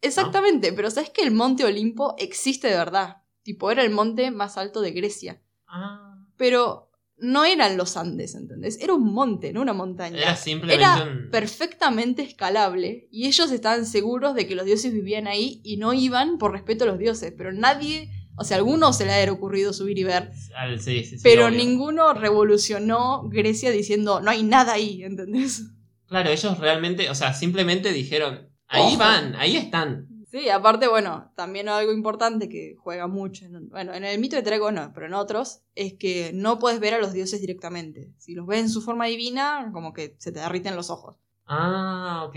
Exactamente, 0.02 0.72
pero 0.72 0.90
¿sabes 0.90 1.10
que 1.10 1.22
el 1.22 1.30
monte 1.30 1.64
Olimpo 1.64 2.14
existe 2.18 2.68
de 2.68 2.76
verdad? 2.76 3.22
Tipo, 3.42 3.70
era 3.70 3.82
el 3.82 3.90
monte 3.90 4.30
más 4.30 4.56
alto 4.56 4.80
de 4.80 4.92
Grecia. 4.92 5.42
Ah. 5.66 6.16
Pero 6.36 6.89
no 7.20 7.44
eran 7.44 7.76
los 7.76 7.96
Andes, 7.96 8.34
¿entendés? 8.34 8.78
Era 8.80 8.94
un 8.94 9.12
monte, 9.12 9.52
no 9.52 9.60
una 9.62 9.72
montaña. 9.72 10.18
Era 10.18 10.36
simplemente 10.36 10.82
Era 10.82 11.04
un. 11.04 11.30
perfectamente 11.30 12.22
escalable 12.22 13.08
y 13.10 13.26
ellos 13.26 13.50
estaban 13.52 13.84
seguros 13.86 14.34
de 14.34 14.46
que 14.46 14.54
los 14.54 14.64
dioses 14.66 14.92
vivían 14.92 15.26
ahí 15.26 15.60
y 15.64 15.76
no 15.76 15.92
iban 15.92 16.38
por 16.38 16.52
respeto 16.52 16.84
a 16.84 16.86
los 16.88 16.98
dioses, 16.98 17.32
pero 17.36 17.52
nadie, 17.52 18.10
o 18.36 18.44
sea, 18.44 18.56
a 18.56 18.58
algunos 18.58 18.96
se 18.96 19.04
le 19.06 19.12
ha 19.12 19.32
ocurrido 19.32 19.72
subir 19.72 19.98
y 19.98 20.04
ver, 20.04 20.30
Al- 20.56 20.80
sí, 20.80 21.04
sí, 21.04 21.16
sí, 21.18 21.20
pero 21.22 21.46
obvio. 21.46 21.58
ninguno 21.58 22.14
revolucionó 22.14 23.28
Grecia 23.28 23.70
diciendo 23.70 24.20
no 24.20 24.30
hay 24.30 24.42
nada 24.42 24.72
ahí, 24.74 25.02
¿entendés? 25.02 25.62
Claro, 26.06 26.30
ellos 26.30 26.58
realmente, 26.58 27.08
o 27.10 27.14
sea, 27.14 27.34
simplemente 27.34 27.92
dijeron, 27.92 28.48
ahí 28.66 28.82
Ojo. 28.94 28.98
van, 28.98 29.34
ahí 29.36 29.56
están. 29.56 30.08
Sí, 30.30 30.48
aparte, 30.48 30.86
bueno, 30.86 31.32
también 31.34 31.68
algo 31.68 31.92
importante 31.92 32.48
que 32.48 32.76
juega 32.78 33.08
mucho, 33.08 33.46
en, 33.46 33.68
bueno, 33.68 33.92
en 33.94 34.04
el 34.04 34.20
mito 34.20 34.36
de 34.36 34.42
Trago 34.42 34.70
no, 34.70 34.92
pero 34.94 35.06
en 35.06 35.14
otros, 35.14 35.62
es 35.74 35.94
que 35.94 36.30
no 36.32 36.60
puedes 36.60 36.78
ver 36.78 36.94
a 36.94 36.98
los 37.00 37.12
dioses 37.12 37.40
directamente. 37.40 38.12
Si 38.18 38.34
los 38.34 38.46
ves 38.46 38.60
en 38.60 38.68
su 38.68 38.80
forma 38.80 39.06
divina, 39.06 39.70
como 39.72 39.92
que 39.92 40.14
se 40.18 40.30
te 40.30 40.38
derriten 40.38 40.76
los 40.76 40.88
ojos. 40.88 41.16
Ah, 41.46 42.24
ok. 42.28 42.36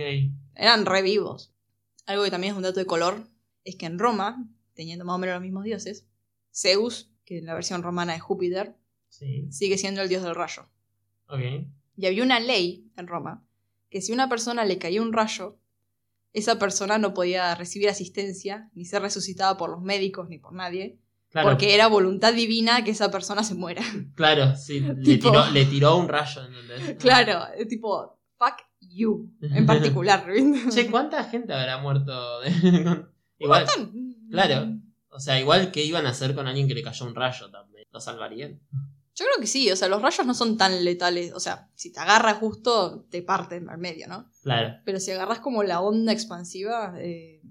Eran 0.55 0.85
re 0.87 1.03
vivos. 1.03 1.53
Algo 2.07 2.23
que 2.23 2.31
también 2.31 2.53
es 2.53 2.57
un 2.57 2.63
dato 2.63 2.79
de 2.79 2.87
color 2.87 3.27
es 3.63 3.75
que 3.75 3.85
en 3.85 3.99
Roma, 3.99 4.43
teniendo 4.73 5.05
más 5.05 5.15
o 5.15 5.19
menos 5.19 5.35
los 5.35 5.43
mismos 5.43 5.63
dioses, 5.63 6.07
Zeus, 6.51 7.11
que 7.25 7.37
en 7.37 7.45
la 7.45 7.53
versión 7.53 7.83
romana 7.83 8.15
es 8.15 8.21
Júpiter, 8.21 8.75
Sí, 9.07 9.47
sigue 9.51 9.77
siendo 9.77 10.01
el 10.01 10.09
dios 10.09 10.23
del 10.23 10.33
rayo. 10.33 10.67
ok. 11.27 11.39
Y 11.95 12.07
había 12.07 12.23
una 12.23 12.39
ley 12.39 12.91
en 12.97 13.05
Roma 13.05 13.45
que 13.91 14.01
si 14.01 14.11
a 14.11 14.15
una 14.15 14.27
persona 14.27 14.65
le 14.65 14.79
caía 14.79 15.03
un 15.03 15.13
rayo, 15.13 15.59
esa 16.33 16.59
persona 16.59 16.97
no 16.97 17.13
podía 17.13 17.55
recibir 17.55 17.89
asistencia, 17.89 18.69
ni 18.73 18.85
ser 18.85 19.01
resucitada 19.01 19.55
por 19.57 19.69
los 19.69 19.81
médicos, 19.81 20.29
ni 20.29 20.39
por 20.39 20.53
nadie, 20.53 20.99
Claro, 21.29 21.49
porque 21.49 21.73
era 21.73 21.87
voluntad 21.87 22.31
divina 22.33 22.83
que 22.83 22.91
esa 22.91 23.09
persona 23.09 23.43
se 23.43 23.55
muera. 23.55 23.81
claro, 24.15 24.55
sí, 24.55 24.79
le, 24.81 25.17
tiró, 25.17 25.49
le 25.49 25.65
tiró 25.65 25.97
un 25.97 26.07
rayo, 26.07 26.43
¿entendés? 26.45 26.95
claro, 26.99 27.45
tipo, 27.67 28.19
fuck 28.37 28.57
you, 28.81 29.31
en 29.41 29.65
particular. 29.65 30.25
Che, 30.71 30.91
¿cuánta 30.91 31.23
gente 31.23 31.53
habrá 31.53 31.79
muerto? 31.79 32.41
de- 32.41 33.05
Igual, 33.39 33.65
claro. 34.29 34.77
o 35.09 35.19
sea, 35.19 35.39
igual 35.39 35.71
que 35.71 35.83
iban 35.83 36.05
a 36.05 36.09
hacer 36.11 36.35
con 36.35 36.47
alguien 36.47 36.67
que 36.67 36.75
le 36.75 36.83
cayó 36.83 37.05
un 37.05 37.15
rayo 37.15 37.49
también. 37.49 37.83
¿Lo 37.91 37.99
salvarían? 37.99 38.59
Yo 39.15 39.25
creo 39.25 39.39
que 39.39 39.47
sí, 39.47 39.71
o 39.71 39.75
sea, 39.75 39.87
los 39.87 40.01
rayos 40.01 40.25
no 40.25 40.33
son 40.33 40.57
tan 40.57 40.83
letales. 40.83 41.33
O 41.33 41.39
sea, 41.39 41.69
si 41.75 41.91
te 41.91 41.99
agarra 41.99 42.33
justo, 42.35 43.05
te 43.09 43.21
parten 43.21 43.69
al 43.69 43.77
medio, 43.77 44.07
¿no? 44.07 44.29
Claro. 44.41 44.79
Pero 44.85 44.99
si 44.99 45.11
agarras 45.11 45.39
como 45.39 45.63
la 45.63 45.81
onda 45.81 46.11
expansiva, 46.11 46.95
eh, 46.97 47.41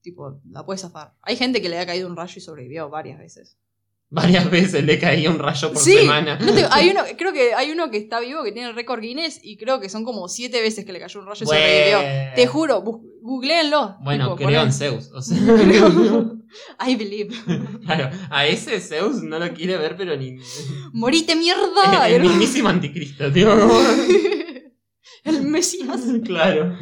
tipo, 0.00 0.40
la 0.50 0.66
puedes 0.66 0.82
zafar. 0.82 1.14
Hay 1.22 1.36
gente 1.36 1.62
que 1.62 1.68
le 1.68 1.78
ha 1.78 1.86
caído 1.86 2.08
un 2.08 2.16
rayo 2.16 2.34
y 2.36 2.40
sobrevivió 2.40 2.90
varias 2.90 3.18
veces. 3.18 3.56
Varias 4.14 4.50
veces 4.50 4.84
le 4.84 4.98
caía 4.98 5.30
un 5.30 5.38
rayo 5.38 5.72
por 5.72 5.80
sí, 5.82 5.92
semana. 5.96 6.38
no 6.38 6.52
te- 6.52 6.66
hay 6.70 6.90
uno, 6.92 7.00
creo 7.16 7.32
que 7.32 7.54
hay 7.54 7.70
uno 7.70 7.90
que 7.90 7.96
está 7.96 8.20
vivo 8.20 8.44
que 8.44 8.52
tiene 8.52 8.68
el 8.68 8.74
récord 8.74 9.00
Guinness 9.00 9.40
y 9.42 9.56
creo 9.56 9.80
que 9.80 9.88
son 9.88 10.04
como 10.04 10.28
siete 10.28 10.60
veces 10.60 10.84
que 10.84 10.92
le 10.92 11.00
cayó 11.00 11.18
un 11.20 11.26
rayo 11.26 11.42
y 11.44 11.46
sobrevivió. 11.46 11.98
Bueno. 11.98 12.30
Te 12.36 12.46
juro, 12.46 12.82
googleenlo. 13.22 13.96
Bueno, 14.02 14.36
tipo, 14.36 14.48
creo 14.48 14.62
en 14.62 14.72
Zeus. 14.72 15.10
O 15.12 15.22
sea, 15.22 15.38
Creo- 15.38 16.36
I 16.86 16.96
believe. 16.96 17.34
claro, 17.86 18.10
a 18.28 18.46
ese 18.46 18.78
Zeus 18.80 19.22
no 19.22 19.38
lo 19.38 19.54
quiere 19.54 19.78
ver, 19.78 19.96
pero 19.96 20.14
ni. 20.14 20.36
¡Morite 20.92 21.34
mierda! 21.34 22.06
el 22.06 22.20
mismísimo 22.20 22.68
anticristo, 22.68 23.32
tío. 23.32 23.50
el 25.24 25.42
Mesías. 25.42 26.02
claro. 26.24 26.76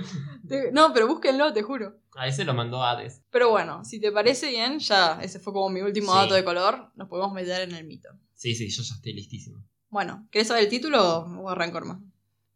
No, 0.73 0.93
pero 0.93 1.07
búsquenlo, 1.07 1.53
te 1.53 1.63
juro. 1.63 2.00
A 2.17 2.26
ese 2.26 2.45
lo 2.45 2.55
mandó 2.55 2.83
Hades. 2.83 3.23
Pero 3.31 3.50
bueno, 3.50 3.85
si 3.85 4.00
te 4.00 4.11
parece 4.12 4.49
bien, 4.50 4.79
ya 4.81 5.21
ese 5.23 5.38
fue 5.38 5.52
como 5.52 5.69
mi 5.71 5.81
último 5.81 6.12
Sí. 6.12 6.19
dato 6.19 6.35
de 6.35 6.45
color. 6.45 6.90
Nos 6.97 7.09
podemos 7.09 7.33
meter 7.33 7.62
en 7.69 7.75
el 7.75 7.85
mito. 7.85 8.09
Sí, 8.35 8.55
sí, 8.55 8.69
yo 8.69 8.83
ya 8.83 8.95
estoy 8.95 9.12
listísimo. 9.12 9.62
Bueno, 9.88 10.26
¿querés 10.31 10.49
saber 10.49 10.64
el 10.64 10.69
título 10.71 11.21
o 11.21 11.49
arranco 11.50 11.81
más? 11.83 11.99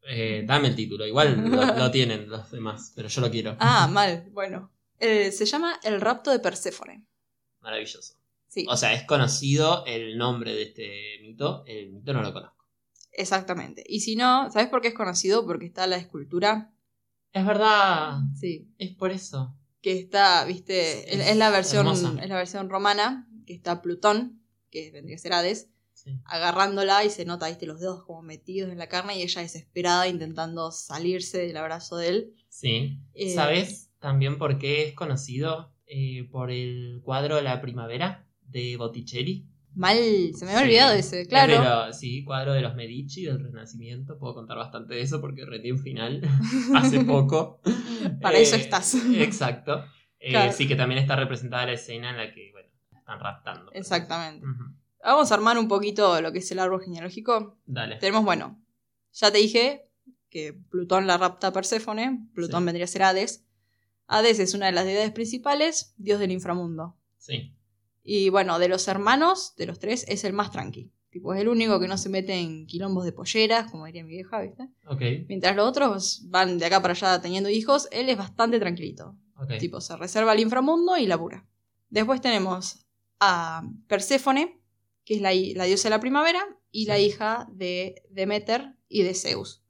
Eh, 0.06 0.42
dame 0.46 0.68
el 0.68 0.76
título. 0.76 1.06
Igual 1.06 1.36
lo, 1.50 1.64
lo 1.78 1.90
tienen 1.90 2.28
los 2.28 2.50
demás, 2.50 2.92
pero 2.94 3.08
yo 3.08 3.20
lo 3.20 3.30
quiero. 3.30 3.56
Ah, 3.60 3.86
mal. 3.92 4.28
Bueno. 4.32 4.70
Eh, 4.98 5.32
se 5.32 5.44
llama 5.46 5.78
El 5.82 6.00
rapto 6.00 6.30
de 6.30 6.38
Perséfone. 6.40 7.04
Maravilloso. 7.60 8.14
Sí, 8.48 8.66
O 8.68 8.76
sea, 8.76 8.92
es 8.92 9.02
conocido 9.04 9.84
el 9.86 10.16
nombre 10.16 10.54
de 10.54 10.62
este 10.62 11.18
mito. 11.22 11.64
El 11.66 11.90
mito 11.92 12.12
no 12.12 12.22
lo 12.22 12.32
conozco. 12.32 12.64
exactamente. 13.12 13.82
Y 13.86 14.00
si 14.00 14.16
no, 14.16 14.50
¿sabes 14.50 14.68
por 14.68 14.80
qué 14.80 14.88
es 14.88 14.94
conocido? 14.94 15.44
Porque 15.46 15.66
está 15.66 15.86
la 15.86 15.96
escultura. 15.96 16.70
Es 17.34 17.44
verdad. 17.44 18.20
Sí. 18.34 18.70
Es 18.78 18.92
por 18.94 19.10
eso. 19.10 19.54
Que 19.82 19.98
está, 19.98 20.44
viste, 20.46 21.14
es, 21.14 21.28
es 21.28 21.36
la 21.36 21.50
versión, 21.50 21.86
hermosa. 21.86 22.14
es 22.22 22.28
la 22.30 22.36
versión 22.36 22.70
romana, 22.70 23.28
que 23.46 23.52
está 23.52 23.82
Plutón, 23.82 24.40
que 24.70 24.90
vendría 24.90 25.16
a 25.16 25.18
ser 25.18 25.34
Hades, 25.34 25.68
Sí. 25.92 26.18
agarrándola 26.24 27.04
y 27.04 27.10
se 27.10 27.24
nota, 27.24 27.48
viste, 27.48 27.66
los 27.66 27.80
dedos 27.80 28.04
como 28.04 28.20
metidos 28.22 28.70
en 28.70 28.78
la 28.78 28.88
carne 28.88 29.18
y 29.18 29.22
ella 29.22 29.40
desesperada 29.42 30.08
intentando 30.08 30.70
salirse 30.70 31.38
del 31.38 31.56
abrazo 31.56 31.96
de 31.96 32.08
él. 32.08 32.34
Sí. 32.48 32.98
Eh, 33.14 33.34
¿Sabes 33.34 33.90
también 34.00 34.38
por 34.38 34.58
qué 34.58 34.88
es 34.88 34.94
conocido? 34.94 35.72
Eh, 35.86 36.28
por 36.30 36.50
el 36.50 37.00
cuadro 37.04 37.40
La 37.42 37.60
Primavera 37.60 38.26
de 38.42 38.76
Botticelli. 38.76 39.46
Mal, 39.74 39.96
se 40.34 40.44
me 40.44 40.52
había 40.52 40.58
Sí. 40.60 40.64
olvidado 40.64 40.92
ese, 40.94 41.20
Es 41.22 41.28
claro. 41.28 41.92
sí, 41.92 42.24
cuadro 42.24 42.52
de 42.52 42.60
los 42.60 42.74
Medici 42.76 43.24
del 43.24 43.40
Renacimiento. 43.42 44.18
Puedo 44.18 44.34
contar 44.34 44.56
bastante 44.56 44.94
de 44.94 45.00
eso 45.00 45.20
porque 45.20 45.44
rendí 45.44 45.72
un 45.72 45.78
final 45.80 46.20
hace 46.76 47.00
poco. 47.04 47.60
Para 48.22 48.38
Eh, 48.38 48.42
eso 48.42 48.56
estás. 48.56 48.94
Exacto. 49.14 49.84
Eh, 50.20 50.30
Claro. 50.30 50.52
Sí, 50.52 50.66
que 50.68 50.76
también 50.76 51.00
está 51.00 51.16
representada 51.16 51.66
la 51.66 51.72
escena 51.72 52.10
en 52.10 52.16
la 52.16 52.32
que, 52.32 52.50
bueno, 52.52 52.68
están 52.96 53.20
raptando. 53.20 53.70
Exactamente. 53.72 54.46
Vamos 55.02 55.30
a 55.30 55.34
armar 55.34 55.58
un 55.58 55.68
poquito 55.68 56.18
lo 56.22 56.32
que 56.32 56.38
es 56.38 56.50
el 56.50 56.58
árbol 56.60 56.80
genealógico. 56.82 57.58
Dale. 57.66 57.96
Tenemos, 57.96 58.24
bueno, 58.24 58.58
ya 59.12 59.30
te 59.30 59.38
dije 59.38 59.90
que 60.30 60.54
Plutón 60.70 61.06
la 61.06 61.18
rapta 61.18 61.48
a 61.48 61.52
Perséfone, 61.52 62.26
Plutón 62.34 62.62
Sí. 62.62 62.64
vendría 62.66 62.84
a 62.84 62.88
ser 62.88 63.02
Hades. 63.02 63.44
Hades 64.06 64.38
es 64.38 64.54
una 64.54 64.66
de 64.66 64.72
las 64.72 64.84
deidades 64.86 65.12
principales, 65.12 65.94
dios 65.98 66.18
del 66.20 66.30
inframundo. 66.32 66.96
Sí. 67.18 67.54
Y 68.04 68.28
bueno, 68.28 68.58
de 68.58 68.68
los 68.68 68.86
hermanos, 68.86 69.54
de 69.56 69.66
los 69.66 69.78
tres, 69.78 70.04
es 70.08 70.24
el 70.24 70.34
más 70.34 70.50
tranqui. 70.52 70.92
Tipo, 71.10 71.32
es 71.32 71.40
el 71.40 71.48
único 71.48 71.80
que 71.80 71.88
no 71.88 71.96
se 71.96 72.08
mete 72.10 72.34
en 72.34 72.66
quilombos 72.66 73.04
de 73.04 73.12
polleras, 73.12 73.70
como 73.70 73.86
diría 73.86 74.04
mi 74.04 74.10
vieja, 74.10 74.40
¿viste? 74.42 74.68
Ok. 74.86 75.00
Mientras 75.28 75.56
los 75.56 75.66
otros 75.68 76.22
van 76.26 76.58
de 76.58 76.66
acá 76.66 76.82
para 76.82 76.92
allá 76.92 77.20
teniendo 77.22 77.48
hijos, 77.48 77.88
él 77.92 78.08
es 78.08 78.18
bastante 78.18 78.60
tranquilito. 78.60 79.16
Ok. 79.36 79.58
Tipo, 79.58 79.80
se 79.80 79.96
reserva 79.96 80.32
el 80.34 80.40
inframundo 80.40 80.96
y 80.98 81.06
labura. 81.06 81.46
Después 81.88 82.20
tenemos 82.20 82.84
a 83.20 83.62
Perséfone, 83.86 84.60
que 85.04 85.14
es 85.14 85.20
la, 85.22 85.30
diosa 85.64 85.88
de 85.88 85.90
la 85.90 86.00
primavera, 86.00 86.40
y 86.70 86.86
la 86.86 86.98
hija 86.98 87.48
de 87.52 88.02
Demeter 88.10 88.74
y 88.88 89.02
de 89.02 89.14
Zeus. 89.14 89.62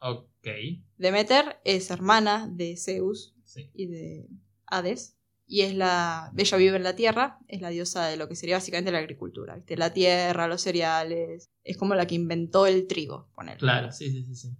Ok. 0.00 0.48
Demeter 0.96 1.60
es 1.64 1.90
hermana 1.90 2.48
de 2.50 2.76
Zeus 2.76 3.34
Sí. 3.44 3.70
y 3.74 3.86
de 3.86 4.28
Hades, 4.66 5.15
y 5.46 5.62
es 5.62 5.74
la. 5.74 6.32
Ella 6.36 6.56
vive 6.58 6.76
en 6.76 6.82
la 6.82 6.96
tierra, 6.96 7.38
es 7.48 7.60
la 7.60 7.70
diosa 7.70 8.06
de 8.06 8.16
lo 8.16 8.28
que 8.28 8.36
sería 8.36 8.56
básicamente 8.56 8.90
la 8.90 8.98
agricultura, 8.98 9.54
¿viste? 9.54 9.76
La 9.76 9.92
tierra, 9.92 10.48
los 10.48 10.62
cereales. 10.62 11.50
Es 11.62 11.76
como 11.76 11.94
la 11.94 12.06
que 12.06 12.16
inventó 12.16 12.66
el 12.66 12.86
trigo, 12.86 13.30
poner. 13.34 13.58
Claro, 13.58 13.92
sí, 13.92 14.10
sí, 14.10 14.24
sí. 14.24 14.34
sí. 14.34 14.56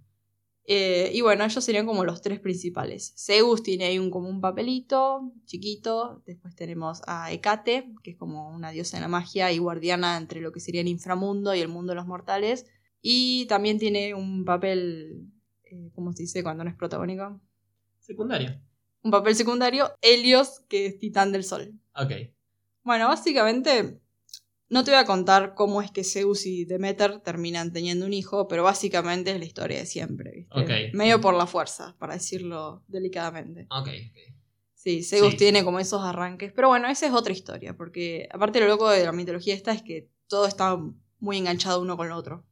Eh, 0.69 1.11
y 1.13 1.21
bueno, 1.21 1.45
ellos 1.45 1.63
serían 1.63 1.85
como 1.85 2.03
los 2.03 2.21
tres 2.21 2.41
principales. 2.41 3.13
Zeus 3.17 3.63
tiene 3.63 3.85
ahí 3.85 3.99
un, 3.99 4.11
como 4.11 4.27
un 4.27 4.41
papelito 4.41 5.31
chiquito. 5.45 6.21
Después 6.25 6.55
tenemos 6.55 7.01
a 7.07 7.31
Hecate, 7.31 7.93
que 8.03 8.11
es 8.11 8.17
como 8.17 8.49
una 8.49 8.71
diosa 8.71 8.97
de 8.97 9.01
la 9.01 9.07
magia 9.07 9.51
y 9.53 9.59
guardiana 9.59 10.17
entre 10.17 10.41
lo 10.41 10.51
que 10.51 10.59
sería 10.59 10.81
el 10.81 10.89
inframundo 10.89 11.55
y 11.55 11.61
el 11.61 11.69
mundo 11.69 11.91
de 11.91 11.95
los 11.95 12.05
mortales. 12.05 12.65
Y 13.01 13.45
también 13.45 13.79
tiene 13.79 14.13
un 14.13 14.43
papel, 14.43 15.31
eh, 15.63 15.89
¿cómo 15.95 16.11
se 16.11 16.23
dice 16.23 16.43
cuando 16.43 16.65
no 16.65 16.69
es 16.69 16.75
protagónico? 16.75 17.39
Secundario. 17.99 18.59
Un 19.07 19.11
papel 19.11 19.35
secundario, 19.35 19.93
Helios, 20.01 20.59
que 20.67 20.85
es 20.87 20.99
titán 20.99 21.31
del 21.31 21.45
sol. 21.45 21.71
Ok. 21.95 22.11
Bueno, 22.83 23.07
básicamente 23.07 24.01
no 24.67 24.83
te 24.83 24.91
voy 24.91 24.99
a 24.99 25.05
contar 25.05 25.55
cómo 25.55 25.81
es 25.81 25.91
que 25.91 26.03
Zeus 26.03 26.45
y 26.45 26.65
Demeter 26.65 27.21
terminan 27.21 27.71
teniendo 27.71 28.05
un 28.05 28.11
hijo, 28.11 28.49
pero 28.49 28.63
básicamente 28.63 29.31
es 29.31 29.39
la 29.39 29.45
historia 29.45 29.77
de 29.79 29.85
siempre, 29.85 30.31
¿viste? 30.31 30.59
Ok. 30.59 30.93
Medio 30.93 31.21
por 31.21 31.35
la 31.35 31.47
fuerza, 31.47 31.95
para 31.99 32.15
decirlo 32.15 32.83
delicadamente. 32.89 33.67
Ok, 33.69 33.87
ok. 33.87 34.35
Sí, 34.73 35.03
Zeus 35.03 35.31
Sí. 35.31 35.37
tiene 35.37 35.63
como 35.63 35.79
esos 35.79 36.01
arranques, 36.03 36.51
pero 36.51 36.67
bueno, 36.67 36.89
esa 36.89 37.07
es 37.07 37.13
otra 37.13 37.31
historia, 37.31 37.77
porque 37.77 38.27
aparte 38.29 38.59
lo 38.59 38.67
loco 38.67 38.89
de 38.89 39.05
la 39.05 39.13
mitología 39.13 39.53
esta 39.55 39.71
es 39.71 39.83
que 39.83 40.09
todo 40.27 40.47
está 40.47 40.77
muy 41.19 41.37
enganchado 41.37 41.81
uno 41.81 41.95
con 41.95 42.09
lo 42.09 42.17
otro. 42.17 42.43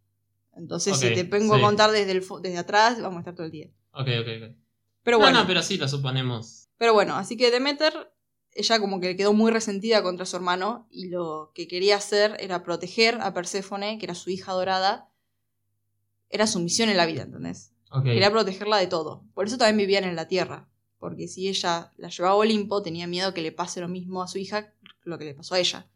Entonces, 0.56 0.98
si 0.98 1.14
te 1.14 1.24
vengo 1.24 1.56
sí. 1.56 1.60
a 1.60 1.64
contar 1.66 1.92
desde, 1.92 2.14
el, 2.14 2.24
desde 2.42 2.58
atrás, 2.58 3.02
vamos 3.02 3.18
a 3.18 3.20
estar 3.20 3.36
todo 3.36 3.46
el 3.46 3.52
día. 3.52 3.68
Ok, 3.92 4.08
ok, 4.22 4.28
ok. 4.42 4.65
Pero 5.06 5.18
no, 5.18 5.24
bueno. 5.24 5.40
no, 5.40 5.48
pero 5.48 5.62
sí, 5.62 5.78
lo 5.78 5.88
suponemos. 5.88 6.68
Pero 6.78 6.94
bueno, 6.94 7.16
así 7.16 7.38
que 7.38 7.52
Demeter, 7.52 8.12
ella 8.52 8.80
como 8.80 9.00
que 9.00 9.16
quedó 9.16 9.32
muy 9.32 9.52
resentida 9.52 10.04
contra 10.04 10.26
su 10.26 10.36
hermano 10.36 10.88
y 10.90 11.08
lo 11.08 11.52
que 11.56 11.68
quería 11.70 11.96
hacer 11.96 12.36
era 12.42 12.64
proteger 12.64 13.20
a 13.22 13.34
Perséfone, 13.34 13.98
que 14.00 14.06
era 14.08 14.16
su 14.16 14.30
hija 14.30 14.52
dorada. 14.52 15.10
Era 16.30 16.48
su 16.48 16.60
misión 16.60 16.90
en 16.90 16.98
la 16.98 17.06
vida, 17.06 17.22
¿entendés? 17.22 17.72
Quería 18.04 18.30
protegerla 18.30 18.76
de 18.78 18.88
todo. 18.88 19.24
Por 19.34 19.46
eso 19.48 19.58
también 19.58 19.78
vivían 19.78 20.04
en 20.04 20.18
la 20.18 20.28
tierra. 20.28 20.68
Porque 20.98 21.28
si 21.30 21.48
ella 21.48 21.94
la 21.98 22.10
llevaba 22.10 22.34
a 22.34 22.38
Olimpo, 22.38 22.82
tenía 22.82 23.08
miedo 23.08 23.34
que 23.34 23.42
le 23.42 23.52
pase 23.54 23.80
lo 23.80 23.88
mismo 23.88 24.22
a 24.24 24.28
su 24.28 24.38
hija, 24.40 24.74
lo 25.04 25.18
que 25.18 25.24
le 25.26 25.34
pasó 25.36 25.56
a 25.56 25.60
ella. 25.60 25.88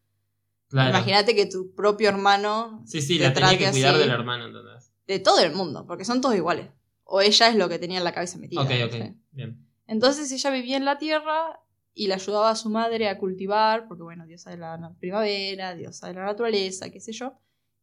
Claro. 0.70 0.90
Imagínate 0.92 1.36
que 1.36 1.48
tu 1.48 1.74
propio 1.74 2.08
hermano, 2.10 2.84
Sí, 2.86 3.02
sí, 3.02 3.18
te 3.18 3.24
la 3.24 3.34
tenía 3.34 3.58
que 3.58 3.72
cuidar 3.72 3.96
así. 3.96 4.00
del 4.02 4.12
hermano, 4.12 4.46
entonces. 4.46 4.92
de 5.08 5.20
todo 5.20 5.40
el 5.40 5.52
mundo, 5.54 5.86
porque 5.88 6.06
son 6.06 6.22
todos 6.22 6.36
iguales. 6.36 6.68
O 7.12 7.22
ella 7.22 7.48
es 7.50 7.56
lo 7.56 7.68
que 7.70 7.80
tenía 7.80 7.98
en 7.98 8.04
la 8.04 8.12
cabeza 8.14 8.38
metida. 8.38 8.62
Ok, 8.62 8.70
ok. 8.86 8.96
Bien. 9.32 9.66
Entonces 9.88 10.32
ella 10.32 10.52
vivía 10.52 10.78
en 10.78 10.86
la 10.86 10.98
tierra 11.00 11.60
y 11.94 12.08
le 12.08 12.14
ayudaba 12.14 12.52
a 12.52 12.56
su 12.56 12.70
madre 12.70 13.10
a 13.10 13.18
cultivar, 13.18 13.88
porque 13.88 14.04
bueno, 14.04 14.26
diosa 14.28 14.52
de 14.52 14.58
la 14.58 14.94
primavera, 15.00 15.74
diosa 15.76 16.08
de 16.08 16.14
la 16.14 16.26
naturaleza, 16.26 16.90
qué 16.92 17.00
sé 17.00 17.12
yo. 17.12 17.34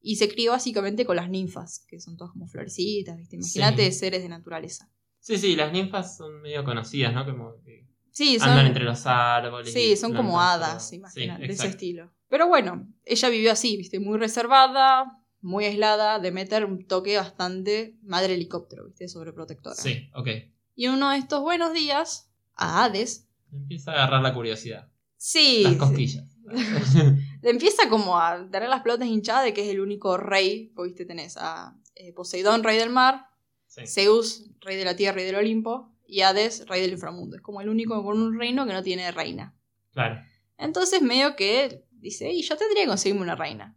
Y 0.00 0.16
se 0.16 0.28
crió 0.28 0.52
básicamente 0.52 1.04
con 1.04 1.16
las 1.16 1.28
ninfas, 1.28 1.84
que 1.88 1.98
son 2.00 2.16
todas 2.16 2.32
como 2.32 2.46
florecitas, 2.46 3.16
¿viste? 3.16 3.34
Imagínate 3.36 3.90
Sí. 3.90 3.98
seres 3.98 4.22
de 4.22 4.28
naturaleza. 4.28 4.88
Sí, 5.18 5.36
sí, 5.38 5.56
las 5.56 5.72
ninfas 5.72 6.16
son 6.16 6.40
medio 6.42 6.62
conocidas, 6.62 7.12
¿no? 7.12 7.24
Como 7.26 7.60
que 7.64 7.84
Sí, 8.12 8.38
son, 8.38 8.50
andan 8.50 8.66
entre 8.68 8.84
los 8.84 9.04
árboles. 9.06 9.72
sí, 9.72 9.96
son 9.96 10.14
como 10.14 10.40
hadas, 10.40 10.92
imagínate, 10.92 11.42
sí, 11.42 11.48
de 11.48 11.52
ese 11.54 11.66
estilo. 11.66 12.12
Pero 12.28 12.46
bueno, 12.46 12.88
ella 13.04 13.28
vivió 13.28 13.50
así, 13.52 13.76
¿viste? 13.76 13.98
Muy 13.98 14.18
reservada, 14.18 15.20
muy 15.40 15.64
aislada, 15.64 16.18
de 16.18 16.32
meter 16.32 16.64
un 16.64 16.86
toque 16.86 17.16
bastante 17.16 17.96
madre 18.02 18.34
helicóptero, 18.34 18.86
¿viste? 18.86 19.08
Sobreprotectora. 19.08 19.76
Sí, 19.76 20.10
ok. 20.14 20.28
Y 20.74 20.88
uno 20.88 21.10
de 21.10 21.18
estos 21.18 21.40
buenos 21.42 21.72
días, 21.72 22.30
a 22.54 22.84
Hades, 22.84 23.28
Me 23.50 23.58
Empieza 23.58 23.92
a 23.92 23.94
agarrar 23.94 24.22
la 24.22 24.34
curiosidad. 24.34 24.88
sí, 25.16 25.62
Las 25.64 25.76
cosquillas. 25.76 26.24
le 27.42 27.50
empieza 27.50 27.88
como 27.88 28.18
a 28.18 28.48
tener 28.50 28.68
las 28.68 28.82
pelotas 28.82 29.08
hinchadas 29.08 29.44
de 29.44 29.52
que 29.54 29.62
es 29.64 29.68
el 29.68 29.80
único 29.80 30.16
rey, 30.16 30.72
viste, 30.76 31.04
tenés 31.04 31.36
a 31.36 31.76
eh, 31.94 32.12
Poseidón, 32.12 32.62
rey 32.64 32.78
del 32.78 32.90
mar, 32.90 33.26
Sí. 33.68 33.86
Zeus, 33.86 34.50
rey 34.60 34.76
de 34.76 34.84
la 34.84 34.96
tierra 34.96 35.20
y 35.20 35.24
del 35.24 35.34
Olimpo, 35.34 35.92
y 36.06 36.20
Hades, 36.22 36.66
rey 36.68 36.80
del 36.80 36.92
inframundo. 36.92 37.36
Es 37.36 37.42
como 37.42 37.60
el 37.60 37.68
único 37.68 38.02
con 38.04 38.20
un 38.22 38.38
reino 38.38 38.64
que 38.64 38.72
no 38.72 38.82
tiene 38.82 39.10
reina. 39.10 39.54
Claro. 39.92 40.20
Entonces 40.56 41.02
medio 41.02 41.34
que 41.36 41.84
dice, 41.90 42.30
y 42.32 42.42
yo 42.42 42.56
tendría 42.56 42.84
que 42.84 42.88
conseguirme 42.88 43.22
una 43.22 43.34
reina. 43.34 43.76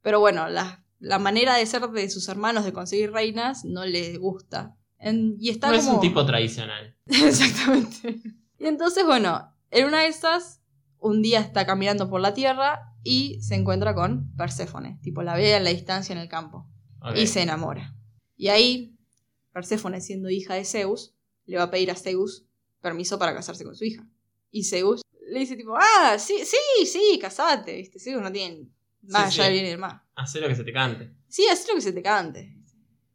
Pero 0.00 0.18
bueno, 0.20 0.48
la, 0.48 0.84
la 0.98 1.18
manera 1.18 1.56
de 1.56 1.66
ser 1.66 1.82
de 1.90 2.08
sus 2.10 2.28
hermanos 2.28 2.64
de 2.64 2.72
conseguir 2.72 3.12
reinas 3.12 3.64
no 3.64 3.84
le 3.84 4.16
gusta. 4.18 4.76
En- 4.98 5.36
y 5.38 5.50
está 5.50 5.68
No 5.68 5.74
es 5.74 5.86
un 5.86 6.00
tipo 6.00 6.24
tradicional. 6.24 6.96
Exactamente. 7.06 8.20
Y 8.58 8.66
entonces, 8.66 9.04
bueno, 9.04 9.52
en 9.70 9.86
una 9.86 10.00
de 10.02 10.08
esas, 10.08 10.62
un 10.98 11.22
día 11.22 11.40
está 11.40 11.66
caminando 11.66 12.08
por 12.08 12.20
la 12.20 12.32
tierra 12.34 12.94
y 13.02 13.40
se 13.42 13.54
encuentra 13.54 13.94
con 13.94 14.34
Perséfone. 14.36 14.98
Tipo, 15.02 15.22
la 15.22 15.36
ve 15.36 15.54
a 15.54 15.60
la 15.60 15.70
distancia 15.70 16.12
en 16.12 16.18
el 16.18 16.28
campo. 16.28 16.66
Y 17.14 17.26
se 17.28 17.42
enamora. 17.42 17.94
Y 18.36 18.48
ahí, 18.48 18.96
Perséfone, 19.52 20.00
siendo 20.00 20.28
hija 20.30 20.54
de 20.54 20.64
Zeus, 20.64 21.14
le 21.44 21.56
va 21.58 21.64
a 21.64 21.70
pedir 21.70 21.90
a 21.90 21.94
Zeus 21.94 22.46
permiso 22.80 23.18
para 23.18 23.34
casarse 23.34 23.64
con 23.64 23.76
su 23.76 23.84
hija. 23.84 24.04
Y 24.50 24.64
Zeus 24.64 25.02
le 25.30 25.40
dice 25.40 25.56
tipo, 25.56 25.76
ah, 25.76 26.16
sí, 26.18 26.38
sí, 26.44 26.86
sí, 26.86 27.18
casate. 27.20 27.76
¿Viste? 27.76 28.00
Zeus 28.00 28.20
no 28.22 28.32
tiene 28.32 28.68
más 29.08 29.32
Sí, 29.34 29.40
allá 29.40 29.42
sí. 29.42 29.42
del 29.42 29.52
bien 29.52 29.66
y 29.66 29.68
del 29.70 29.78
mal. 29.78 30.02
Hacé 30.14 30.40
lo 30.40 30.48
que 30.48 30.54
se 30.56 30.64
te 30.64 30.72
cante. 30.72 31.10
Sí, 31.28 31.46
haz 31.50 31.66
lo 31.68 31.74
que 31.74 31.80
se 31.80 31.92
te 31.92 32.02
cante. 32.02 32.52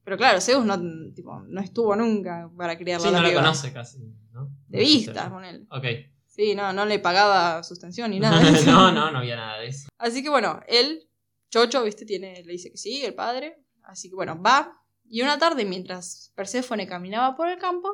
Pero 0.04 0.18
claro, 0.18 0.42
Zeus 0.42 0.66
no, 0.66 0.80
tipo, 1.14 1.40
no 1.48 1.62
estuvo 1.62 1.96
nunca 1.96 2.50
para 2.58 2.78
criarla. 2.78 3.06
Sí, 3.08 3.14
la 3.14 3.22
no 3.22 3.28
la 3.28 3.34
conoce 3.34 3.72
casi, 3.72 4.00
¿no? 4.32 4.50
De 4.68 4.80
No 4.80 4.84
vista, 4.84 5.30
con 5.30 5.46
él. 5.46 5.68
Ok. 5.70 5.86
Sí, 6.26 6.56
no, 6.56 6.74
no 6.74 6.86
le 6.86 7.00
pagaba 7.00 7.62
sustención 7.64 8.10
ni 8.12 8.20
nada. 8.22 8.42
no, 8.66 8.92
no, 8.92 9.12
no 9.12 9.18
había 9.20 9.36
nada 9.36 9.60
de 9.60 9.68
eso. 9.68 9.90
Así 9.98 10.24
que 10.24 10.30
bueno, 10.30 10.60
él, 10.68 11.08
Chocho, 11.50 11.84
viste, 11.84 12.06
tiene, 12.06 12.44
le 12.44 12.52
dice 12.54 12.72
que 12.72 12.78
sí, 12.78 13.04
el 13.04 13.14
padre. 13.14 13.58
Así 13.84 14.10
que 14.10 14.16
bueno, 14.16 14.42
va 14.42 14.82
Y 15.08 15.22
una 15.22 15.38
tarde, 15.38 15.66
mientras 15.66 16.32
Perséfone 16.36 16.88
caminaba 16.88 17.36
por 17.36 17.48
el 17.50 17.58
campo, 17.58 17.90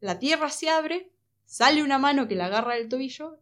la 0.00 0.18
tierra 0.18 0.48
se 0.50 0.68
abre, 0.70 1.12
sale 1.44 1.82
una 1.82 1.98
mano 1.98 2.26
que 2.26 2.34
la 2.34 2.46
agarra 2.46 2.74
del 2.74 2.88
tobillo 2.88 3.38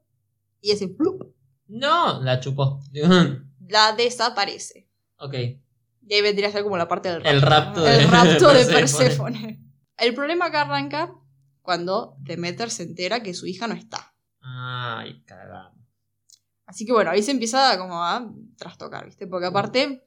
y 0.61 0.73
ese 0.73 0.89
plup, 0.89 1.33
No, 1.69 2.21
la 2.23 2.41
chupó. 2.41 2.81
la 3.69 3.93
desaparece. 3.93 4.89
ok. 5.19 5.35
Y 6.07 6.13
ahí 6.13 6.21
vendría 6.21 6.49
a 6.49 6.53
ser 6.53 6.63
como 6.65 6.77
la 6.77 6.87
parte 6.87 7.09
del 7.09 7.23
rapto. 7.23 7.31
El 7.31 7.43
rapto 7.43 7.83
de 7.83 7.97
El 7.97 8.11
rapto 8.11 8.49
de 8.53 8.65
Perséfone. 8.67 9.41
Perséfone. 9.41 9.65
El 9.97 10.15
problema 10.15 10.51
que 10.51 10.59
arranca 10.59 11.15
cuando 11.63 12.17
Demeter 12.21 12.71
se 12.71 12.83
entera 12.83 13.23
que 13.23 13.33
su 13.33 13.47
hija 13.47 13.67
no 13.67 13.73
está. 13.75 14.15
Ay, 14.41 15.23
cagamos. 15.25 15.83
Así 16.67 16.85
que 16.85 16.93
bueno, 16.93 17.11
ahí 17.11 17.23
se 17.23 17.31
empieza 17.31 17.79
como 17.79 18.05
a 18.05 18.31
trastocar, 18.57 19.07
¿viste? 19.07 19.27
Porque 19.27 19.47
aparte 19.47 20.07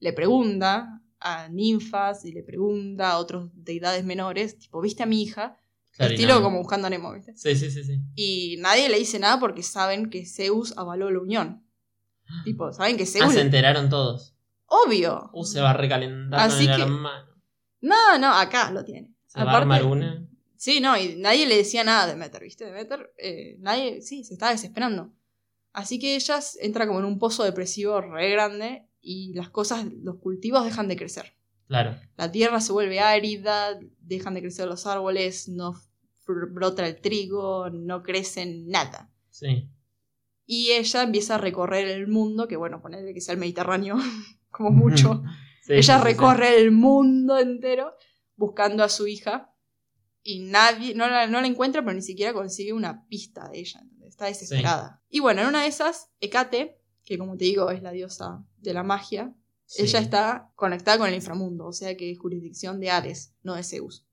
le 0.00 0.12
pregunta 0.12 1.02
a 1.20 1.48
ninfas 1.48 2.24
y 2.24 2.32
le 2.32 2.42
pregunta 2.42 3.10
a 3.10 3.18
otras 3.18 3.44
deidades 3.52 4.04
menores, 4.04 4.58
tipo, 4.58 4.80
¿viste 4.80 5.04
a 5.04 5.06
mi 5.06 5.22
hija? 5.22 5.56
Claro, 5.92 6.14
Estilo 6.14 6.34
no. 6.36 6.42
como 6.42 6.58
buscando 6.58 6.86
a 6.86 6.90
Nemo, 6.90 7.12
¿viste? 7.12 7.36
Sí, 7.36 7.56
sí, 7.56 7.70
sí, 7.70 7.84
sí. 7.84 8.00
Y 8.14 8.56
nadie 8.58 8.88
le 8.88 8.98
dice 8.98 9.18
nada 9.18 9.38
porque 9.40 9.62
saben 9.62 10.10
que 10.10 10.26
Zeus 10.26 10.76
avaló 10.76 11.10
la 11.10 11.20
unión. 11.20 11.64
Tipo, 12.44 12.72
saben 12.72 12.96
que 12.96 13.06
Zeus... 13.06 13.24
Ah, 13.24 13.30
se 13.30 13.40
enteraron 13.40 13.88
todos. 13.88 14.34
Obvio. 14.66 15.30
Uh, 15.32 15.44
se 15.44 15.60
va 15.60 15.70
a 15.70 15.74
recalentar 15.74 16.40
Así 16.40 16.66
el 16.66 16.76
que- 16.76 16.82
hermano. 16.82 17.26
No, 17.80 18.18
no, 18.18 18.32
acá 18.34 18.70
lo 18.70 18.84
tiene. 18.84 19.14
Se 19.26 19.38
va 19.38 19.44
a 19.44 19.48
Aparte- 19.56 19.62
armar 19.62 19.84
una. 19.84 20.26
Sí, 20.56 20.80
no, 20.80 20.96
y 20.98 21.14
nadie 21.16 21.46
le 21.46 21.56
decía 21.56 21.84
nada 21.84 22.02
a 22.02 22.06
Demeter, 22.08 22.42
¿viste? 22.42 22.64
Demeter, 22.64 23.12
eh, 23.16 23.56
nadie, 23.60 24.02
sí, 24.02 24.24
se 24.24 24.34
estaba 24.34 24.50
desesperando. 24.52 25.12
Así 25.72 25.98
que 26.00 26.16
ella 26.16 26.40
entra 26.60 26.86
como 26.88 26.98
en 26.98 27.04
un 27.04 27.18
pozo 27.20 27.44
depresivo 27.44 28.00
re 28.00 28.30
grande 28.30 28.88
y 29.00 29.32
las 29.34 29.50
cosas, 29.50 29.86
los 30.02 30.16
cultivos 30.16 30.64
dejan 30.64 30.88
de 30.88 30.96
crecer. 30.96 31.34
Claro. 31.68 31.96
La 32.16 32.32
tierra 32.32 32.60
se 32.60 32.72
vuelve 32.72 32.98
árida, 32.98 33.78
dejan 34.00 34.34
de 34.34 34.40
crecer 34.40 34.66
los 34.66 34.86
árboles, 34.86 35.48
no 35.48 35.74
brota 36.26 36.86
el 36.86 37.00
trigo, 37.00 37.70
no 37.70 38.02
crecen 38.02 38.68
nada. 38.68 39.10
Sí. 39.30 39.68
Y 40.50 40.70
ella 40.72 41.02
empieza 41.02 41.34
a 41.34 41.38
recorrer 41.38 41.86
el 41.88 42.08
mundo, 42.08 42.48
que 42.48 42.56
bueno, 42.56 42.80
ponerle 42.80 43.12
que 43.12 43.20
sea 43.20 43.34
el 43.34 43.38
Mediterráneo, 43.40 43.96
como 44.50 44.70
mucho. 44.70 45.22
Sí, 45.60 45.74
ella 45.74 45.82
sí, 45.82 45.92
sí, 45.92 45.98
sí. 45.98 46.04
recorre 46.04 46.58
el 46.58 46.70
mundo 46.70 47.36
entero 47.38 47.92
buscando 48.36 48.82
a 48.82 48.88
su 48.88 49.06
hija 49.06 49.52
y 50.22 50.40
nadie, 50.40 50.94
no 50.94 51.06
la, 51.10 51.26
no 51.26 51.42
la 51.42 51.46
encuentra, 51.46 51.82
pero 51.82 51.92
ni 51.94 52.00
siquiera 52.00 52.32
consigue 52.32 52.72
una 52.72 53.06
pista 53.06 53.50
de 53.50 53.58
ella. 53.58 53.82
Está 54.06 54.24
desesperada. 54.26 55.02
Y 55.10 55.20
bueno, 55.20 55.42
en 55.42 55.48
una 55.48 55.60
de 55.60 55.68
esas, 55.68 56.08
Hecate, 56.20 56.80
que 57.04 57.18
como 57.18 57.36
te 57.36 57.44
digo 57.44 57.70
es 57.70 57.82
la 57.82 57.90
diosa 57.92 58.42
de 58.56 58.72
la 58.72 58.82
magia, 58.82 59.34
ella 59.76 59.98
está 59.98 60.50
conectada 60.54 60.96
con 60.96 61.08
el 61.08 61.14
inframundo, 61.16 61.66
o 61.66 61.72
sea 61.74 61.94
que 61.98 62.12
es 62.12 62.18
jurisdicción 62.18 62.80
de 62.80 62.90
Hades, 62.90 63.34
no 63.42 63.54
de 63.54 63.62
Zeus. 63.62 64.06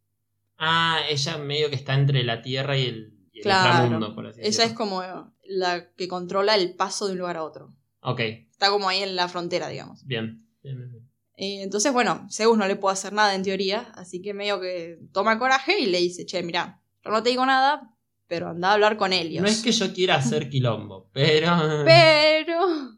Ah, 0.58 1.00
ella 1.10 1.38
medio 1.38 1.70
que 1.70 1.76
está 1.78 1.94
entre 1.94 2.22
la 2.26 2.42
tierra 2.42 2.78
y 2.78 2.86
el, 2.86 3.18
y 3.32 3.38
el 3.40 3.44
Claro. 3.44 3.84
inframundo, 3.86 4.14
por 4.14 4.28
así 4.28 4.42
Ella 4.42 4.50
es 4.50 4.58
decirlo. 4.58 4.76
como 4.78 5.34
la 5.48 5.92
que 5.94 6.08
controla 6.08 6.56
el 6.56 6.76
paso 6.76 7.06
de 7.08 7.14
un 7.14 7.20
lugar 7.20 7.38
a 7.38 7.44
otro. 7.44 7.74
Ok, 8.02 8.20
Está 8.52 8.70
como 8.70 8.88
ahí 8.88 9.02
en 9.04 9.16
la 9.16 9.28
frontera, 9.28 9.68
digamos. 9.70 10.06
bien. 10.06 10.48
Bien, 10.64 10.78
bien, 10.78 10.92
bien. 10.92 11.10
Eh, 11.38 11.62
entonces, 11.64 11.92
bueno, 11.92 12.28
Zeus 12.32 12.58
no 12.58 12.68
le 12.68 12.76
puede 12.78 12.94
hacer 12.94 13.12
nada 13.14 13.36
en 13.36 13.44
teoría, 13.44 13.92
así 13.96 14.22
que 14.22 14.34
medio 14.34 14.60
que 14.62 15.00
toma 15.12 15.38
coraje 15.38 15.80
y 15.80 15.86
le 15.88 16.00
dice, 16.00 16.26
che, 16.26 16.42
mira, 16.44 16.82
yo 17.04 17.12
no 17.12 17.22
te 17.22 17.30
digo 17.30 17.46
nada, 17.46 17.94
pero 18.28 18.50
anda 18.50 18.70
a 18.70 18.74
hablar 18.74 18.96
con 18.98 19.12
Helios. 19.14 19.42
No 19.44 19.48
es 19.50 19.62
que 19.62 19.72
yo 19.74 19.94
quiera 19.94 20.16
hacer 20.16 20.50
quilombo, 20.50 21.10
pero. 21.14 21.52
Pero 21.86 22.98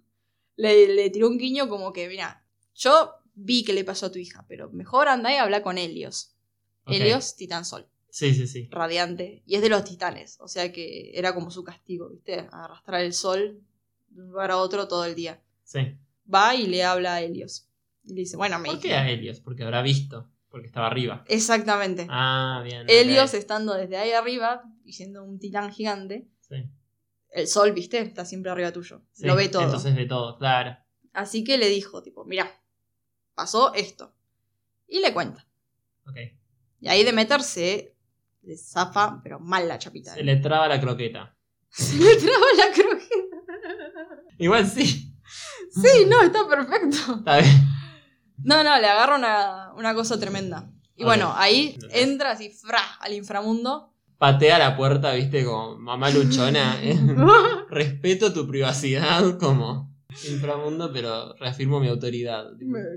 le, 0.56 0.94
le 0.96 1.10
tiró 1.10 1.28
un 1.28 1.38
guiño 1.38 1.68
como 1.68 1.92
que, 1.94 2.08
mira, 2.08 2.44
yo 2.76 3.12
vi 3.34 3.64
que 3.64 3.74
le 3.74 3.84
pasó 3.84 4.08
a 4.08 4.12
tu 4.12 4.20
hija, 4.20 4.46
pero 4.48 4.70
mejor 4.72 5.08
anda 5.08 5.32
y 5.34 5.38
habla 5.38 5.62
con 5.64 5.78
Helios. 5.78 6.36
Ok. 6.86 6.94
Helios, 6.94 7.36
titán 7.36 7.66
sol, 7.66 7.88
Sí, 8.10 8.34
sí, 8.34 8.48
sí. 8.48 8.68
radiante, 8.72 9.44
y 9.46 9.56
es 9.56 9.62
de 9.62 9.70
los 9.70 9.84
titanes, 9.84 10.38
o 10.40 10.48
sea 10.48 10.72
que 10.72 11.12
era 11.14 11.34
como 11.36 11.52
su 11.52 11.64
castigo, 11.64 12.10
¿viste? 12.10 12.48
Arrastrar 12.52 13.02
el 13.02 13.14
sol 13.14 13.62
de 14.10 14.22
un 14.22 14.30
lugar 14.30 14.52
a 14.52 14.58
otro 14.58 14.88
todo 14.88 15.06
el 15.06 15.14
día. 15.16 15.42
Sí. 15.64 15.80
Va 16.34 16.56
y 16.56 16.68
le 16.68 16.84
habla 16.84 17.16
a 17.16 17.22
Helios. 17.22 17.70
Y 18.04 18.14
le 18.14 18.22
dice, 18.22 18.38
bueno, 18.38 18.58
me 18.60 18.70
¿Por 18.70 18.80
qué 18.80 18.94
a 18.94 19.10
Helios? 19.10 19.40
Porque 19.42 19.64
habrá 19.64 19.82
visto. 19.82 20.30
Porque 20.50 20.68
estaba 20.68 20.88
arriba. 20.88 21.24
Exactamente. 21.28 22.08
Ah, 22.10 22.62
bien. 22.64 22.86
Helios 22.88 23.34
estando 23.34 23.74
desde 23.74 23.98
ahí 23.98 24.12
arriba 24.12 24.64
y 24.86 24.94
siendo 24.94 25.24
un 25.24 25.40
titán 25.40 25.72
gigante, 25.72 26.28
Sí. 26.40 26.56
el 27.32 27.48
sol, 27.48 27.74
¿viste? 27.74 28.00
Está 28.00 28.24
siempre 28.26 28.50
arriba 28.50 28.72
tuyo. 28.72 29.04
Sí, 29.12 29.26
Lo 29.28 29.36
ve 29.36 29.50
todo. 29.50 29.64
Entonces 29.64 29.94
ve 29.96 30.06
todo, 30.06 30.38
claro. 30.38 30.78
Así 31.14 31.44
que 31.44 31.58
le 31.58 31.68
dijo, 31.68 32.02
tipo, 32.02 32.24
mira, 32.26 32.50
pasó 33.36 33.74
esto. 33.74 34.16
Y 34.88 35.00
le 35.02 35.14
cuenta. 35.14 35.46
Ok. 36.08 36.16
Y 36.80 36.88
ahí 36.88 37.04
Demeter 37.04 37.42
se 37.44 37.97
le 38.48 38.58
zafa, 38.58 39.20
pero 39.22 39.40
mal 39.40 39.68
la 39.68 39.78
chapita. 39.78 40.14
Se 40.14 40.24
le 40.24 40.38
traba 40.38 40.70
la 40.70 40.80
croqueta. 40.80 41.36
Se 41.70 41.98
le 41.98 42.16
traba 42.16 42.46
la 42.58 42.74
crujeta. 42.74 43.38
Igual 44.38 44.66
sí. 44.66 45.14
Sí, 45.70 46.06
no, 46.08 46.22
está 46.24 46.48
perfecto. 46.48 47.16
Está 47.18 47.40
bien. 47.40 47.68
No, 48.44 48.64
no, 48.64 48.80
le 48.80 48.88
agarra 48.88 49.16
una, 49.16 49.74
una 49.76 49.94
cosa 49.94 50.18
tremenda. 50.18 50.72
Y 50.96 51.04
bueno, 51.04 51.34
ahí 51.36 51.78
entra 51.92 52.32
así, 52.32 52.50
fra, 52.50 52.80
al 53.02 53.14
inframundo. 53.14 53.94
Patea 54.18 54.58
la 54.58 54.78
puerta, 54.78 55.12
viste, 55.12 55.44
como 55.44 55.78
mamá 55.78 56.10
luchona. 56.10 56.82
¿eh? 56.82 56.98
Respeto 57.70 58.34
tu 58.34 58.48
privacidad 58.48 59.38
como 59.38 59.94
inframundo, 60.28 60.92
pero 60.94 61.34
reafirmo 61.36 61.80
mi 61.82 61.90
autoridad. 61.90 62.46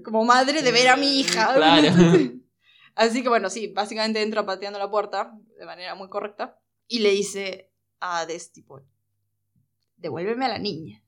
Como 0.05 0.25
madre 0.25 0.63
de 0.63 0.73
ver 0.73 0.89
a 0.89 0.97
mi 0.97 1.19
hija. 1.21 1.55
Claro. 1.55 1.89
Así 2.95 3.23
que 3.23 3.29
bueno, 3.29 3.51
sí, 3.51 3.69
básicamente 3.69 4.23
entra 4.23 4.45
pateando 4.45 4.79
la 4.79 4.91
puerta 4.91 5.33
de 5.59 5.67
manera 5.67 5.95
muy 5.95 6.09
correcta 6.09 6.59
y 6.87 7.01
le 7.01 7.11
dice 7.11 7.71
a 8.01 8.21
Hades, 8.21 8.53
tipo, 8.53 8.81
devuélveme 9.97 10.47
a 10.47 10.49
la 10.49 10.59
niña. 10.59 11.03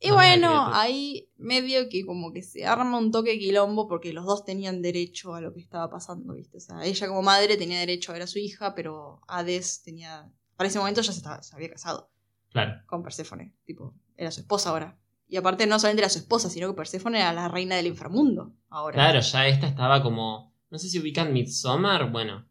Y 0.00 0.08
No 0.08 0.14
bueno, 0.16 0.68
ahí 0.74 1.30
medio 1.36 1.88
que 1.88 2.04
como 2.04 2.32
que 2.32 2.42
se 2.42 2.66
arma 2.66 2.98
un 2.98 3.10
toque 3.10 3.38
quilombo 3.38 3.86
porque 3.88 4.12
los 4.12 4.26
dos 4.26 4.44
tenían 4.44 4.82
derecho 4.82 5.34
a 5.34 5.40
lo 5.40 5.54
que 5.54 5.60
estaba 5.60 5.88
pasando, 5.88 6.34
¿viste? 6.34 6.58
O 6.58 6.60
sea, 6.60 6.84
ella 6.84 7.06
como 7.08 7.22
madre 7.22 7.56
tenía 7.56 7.78
derecho 7.78 8.10
a 8.10 8.14
ver 8.14 8.22
a 8.22 8.26
su 8.26 8.38
hija, 8.38 8.74
pero 8.74 9.22
Hades 9.28 9.82
tenía... 9.82 10.30
Para 10.56 10.68
ese 10.68 10.78
momento 10.78 11.00
ya 11.00 11.12
se, 11.12 11.18
estaba, 11.18 11.42
se 11.42 11.54
había 11.56 11.70
casado 11.70 12.10
Claro. 12.50 12.82
con 12.86 13.02
Perséfone, 13.02 13.54
tipo, 13.64 13.94
era 14.16 14.30
su 14.30 14.40
esposa 14.40 14.70
ahora. 14.70 14.98
Y 15.26 15.36
aparte 15.36 15.66
no 15.66 15.78
solamente 15.78 16.02
era 16.02 16.10
su 16.10 16.18
esposa, 16.18 16.50
sino 16.50 16.68
que 16.68 16.76
Perséfone 16.76 17.18
era 17.18 17.32
la 17.32 17.48
reina 17.48 17.76
del 17.76 17.86
inframundo 17.86 18.52
ahora. 18.68 18.94
Claro, 18.94 19.20
ya 19.20 19.46
esta 19.48 19.66
estaba 19.66 20.02
como. 20.02 20.53
No 20.74 20.80
sé 20.80 20.88
si 20.88 20.98
ubican 20.98 21.32
Midsommar. 21.32 22.10
Bueno, 22.10 22.48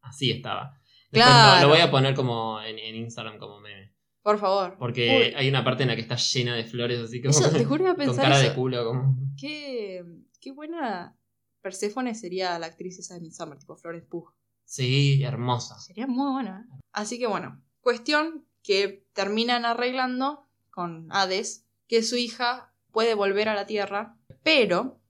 así 0.00 0.32
estaba. 0.32 0.76
Después 1.12 1.22
Claro. 1.24 1.60
lo, 1.60 1.68
lo 1.68 1.72
voy 1.74 1.80
a 1.80 1.88
poner 1.88 2.16
como 2.16 2.60
en, 2.60 2.80
en 2.80 2.96
Instagram 2.96 3.38
como 3.38 3.60
meme. 3.60 3.94
Por 4.22 4.40
favor. 4.40 4.76
Porque 4.76 5.28
Uy, 5.28 5.34
hay 5.36 5.48
una 5.48 5.62
parte 5.62 5.84
en 5.84 5.90
la 5.90 5.94
que 5.94 6.02
está 6.02 6.16
llena 6.16 6.56
de 6.56 6.64
flores, 6.64 6.98
así 6.98 7.22
como. 7.22 7.30
eso, 7.30 7.48
te 7.48 7.64
juro 7.64 7.84
que 7.84 7.90
a 7.90 7.94
con 7.94 8.06
pensar 8.06 8.24
cara 8.24 8.40
de 8.40 8.52
culo, 8.54 8.84
como. 8.84 9.16
Qué, 9.38 10.04
qué 10.40 10.50
buena 10.50 11.16
Perséfone 11.62 12.16
sería 12.16 12.58
la 12.58 12.66
actriz 12.66 12.98
esa 12.98 13.14
de 13.14 13.20
Midsommar, 13.20 13.56
tipo 13.56 13.76
Flores 13.76 14.02
Pugh. 14.02 14.34
Sí, 14.64 15.22
hermosa. 15.22 15.78
Sería 15.78 16.08
muy 16.08 16.32
buena. 16.32 16.66
¿eh? 16.68 16.80
Así 16.90 17.20
que 17.20 17.28
bueno, 17.28 17.62
cuestión 17.82 18.46
que 18.64 19.06
terminan 19.12 19.64
arreglando 19.64 20.44
con 20.70 21.06
Hades 21.12 21.68
que 21.86 22.02
su 22.02 22.16
hija 22.16 22.74
puede 22.90 23.14
volver 23.14 23.48
a 23.48 23.54
la 23.54 23.66
Tierra, 23.66 24.16
pero, 24.42 25.00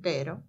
pero, 0.00 0.44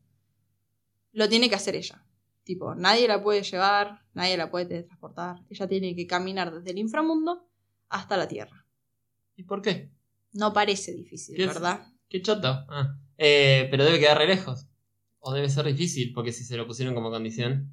lo 1.13 1.28
tiene 1.30 1.50
que 1.50 1.56
hacer 1.56 1.76
ella. 1.76 2.04
Tipo, 2.43 2.76
nadie 2.76 3.08
la 3.08 3.22
puede 3.22 3.43
llevar, 3.43 4.04
nadie 4.13 4.38
la 4.38 4.50
puede 4.50 4.65
teletransportar. 4.65 5.38
Ella 5.50 5.67
tiene 5.67 5.96
que 5.96 6.08
caminar 6.08 6.54
desde 6.54 6.72
el 6.72 6.78
inframundo 6.78 7.50
hasta 7.89 8.15
la 8.17 8.28
Tierra. 8.28 8.65
¿Y 9.36 9.43
por 9.43 9.62
qué? 9.62 9.91
No 10.34 10.54
parece 10.54 10.93
difícil. 10.93 11.38
¿verdad? 11.46 11.88
Qué 12.10 12.22
choto. 12.22 12.48
Ah. 12.70 12.96
Eh, 13.17 13.67
pero 13.70 13.84
debe 13.84 14.00
quedar 14.00 14.17
re 14.17 14.28
lejos. 14.28 14.67
O 15.20 15.34
debe 15.34 15.50
ser 15.50 15.65
difícil, 15.65 16.13
porque 16.13 16.32
si 16.32 16.43
se 16.46 16.56
lo 16.56 16.65
pusieron 16.67 16.96
como 16.96 17.10
condición. 17.10 17.72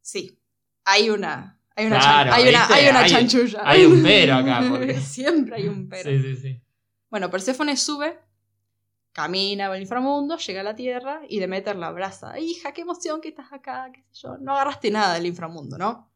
Sí. 0.00 0.40
Hay 0.84 1.10
una. 1.10 1.60
Hay 1.76 1.86
una, 1.86 1.98
Claro, 2.00 2.30
chan- 2.30 2.40
hay 2.40 2.48
una, 2.48 2.66
hay 2.74 2.88
una 2.88 3.00
Hay- 3.00 3.10
chanchulla. 3.10 3.60
hay 3.64 3.84
un 3.84 4.02
pero 4.02 4.34
acá, 4.34 4.66
porque- 4.68 4.94
Siempre 5.00 5.56
hay 5.56 5.68
un 5.68 5.88
pero. 5.88 6.10
Sí, 6.10 6.18
sí, 6.20 6.36
sí. 6.36 6.62
Bueno, 7.10 7.30
Perséfone 7.30 7.76
sube, 7.76 8.18
camina 9.18 9.66
por 9.66 9.74
el 9.74 9.82
inframundo, 9.82 10.36
llega 10.36 10.60
a 10.60 10.64
la 10.64 10.76
tierra 10.76 11.22
y 11.28 11.40
Demeter 11.40 11.74
la 11.74 11.88
abraza. 11.88 12.38
Hija, 12.38 12.72
qué 12.72 12.82
emoción 12.82 13.20
que 13.20 13.30
estás 13.30 13.52
acá, 13.52 13.90
qué 13.92 14.00
sé 14.02 14.22
yo. 14.22 14.38
No 14.38 14.52
agarraste 14.52 14.92
nada 14.92 15.14
del 15.14 15.26
inframundo, 15.26 15.76
¿no? 15.76 16.08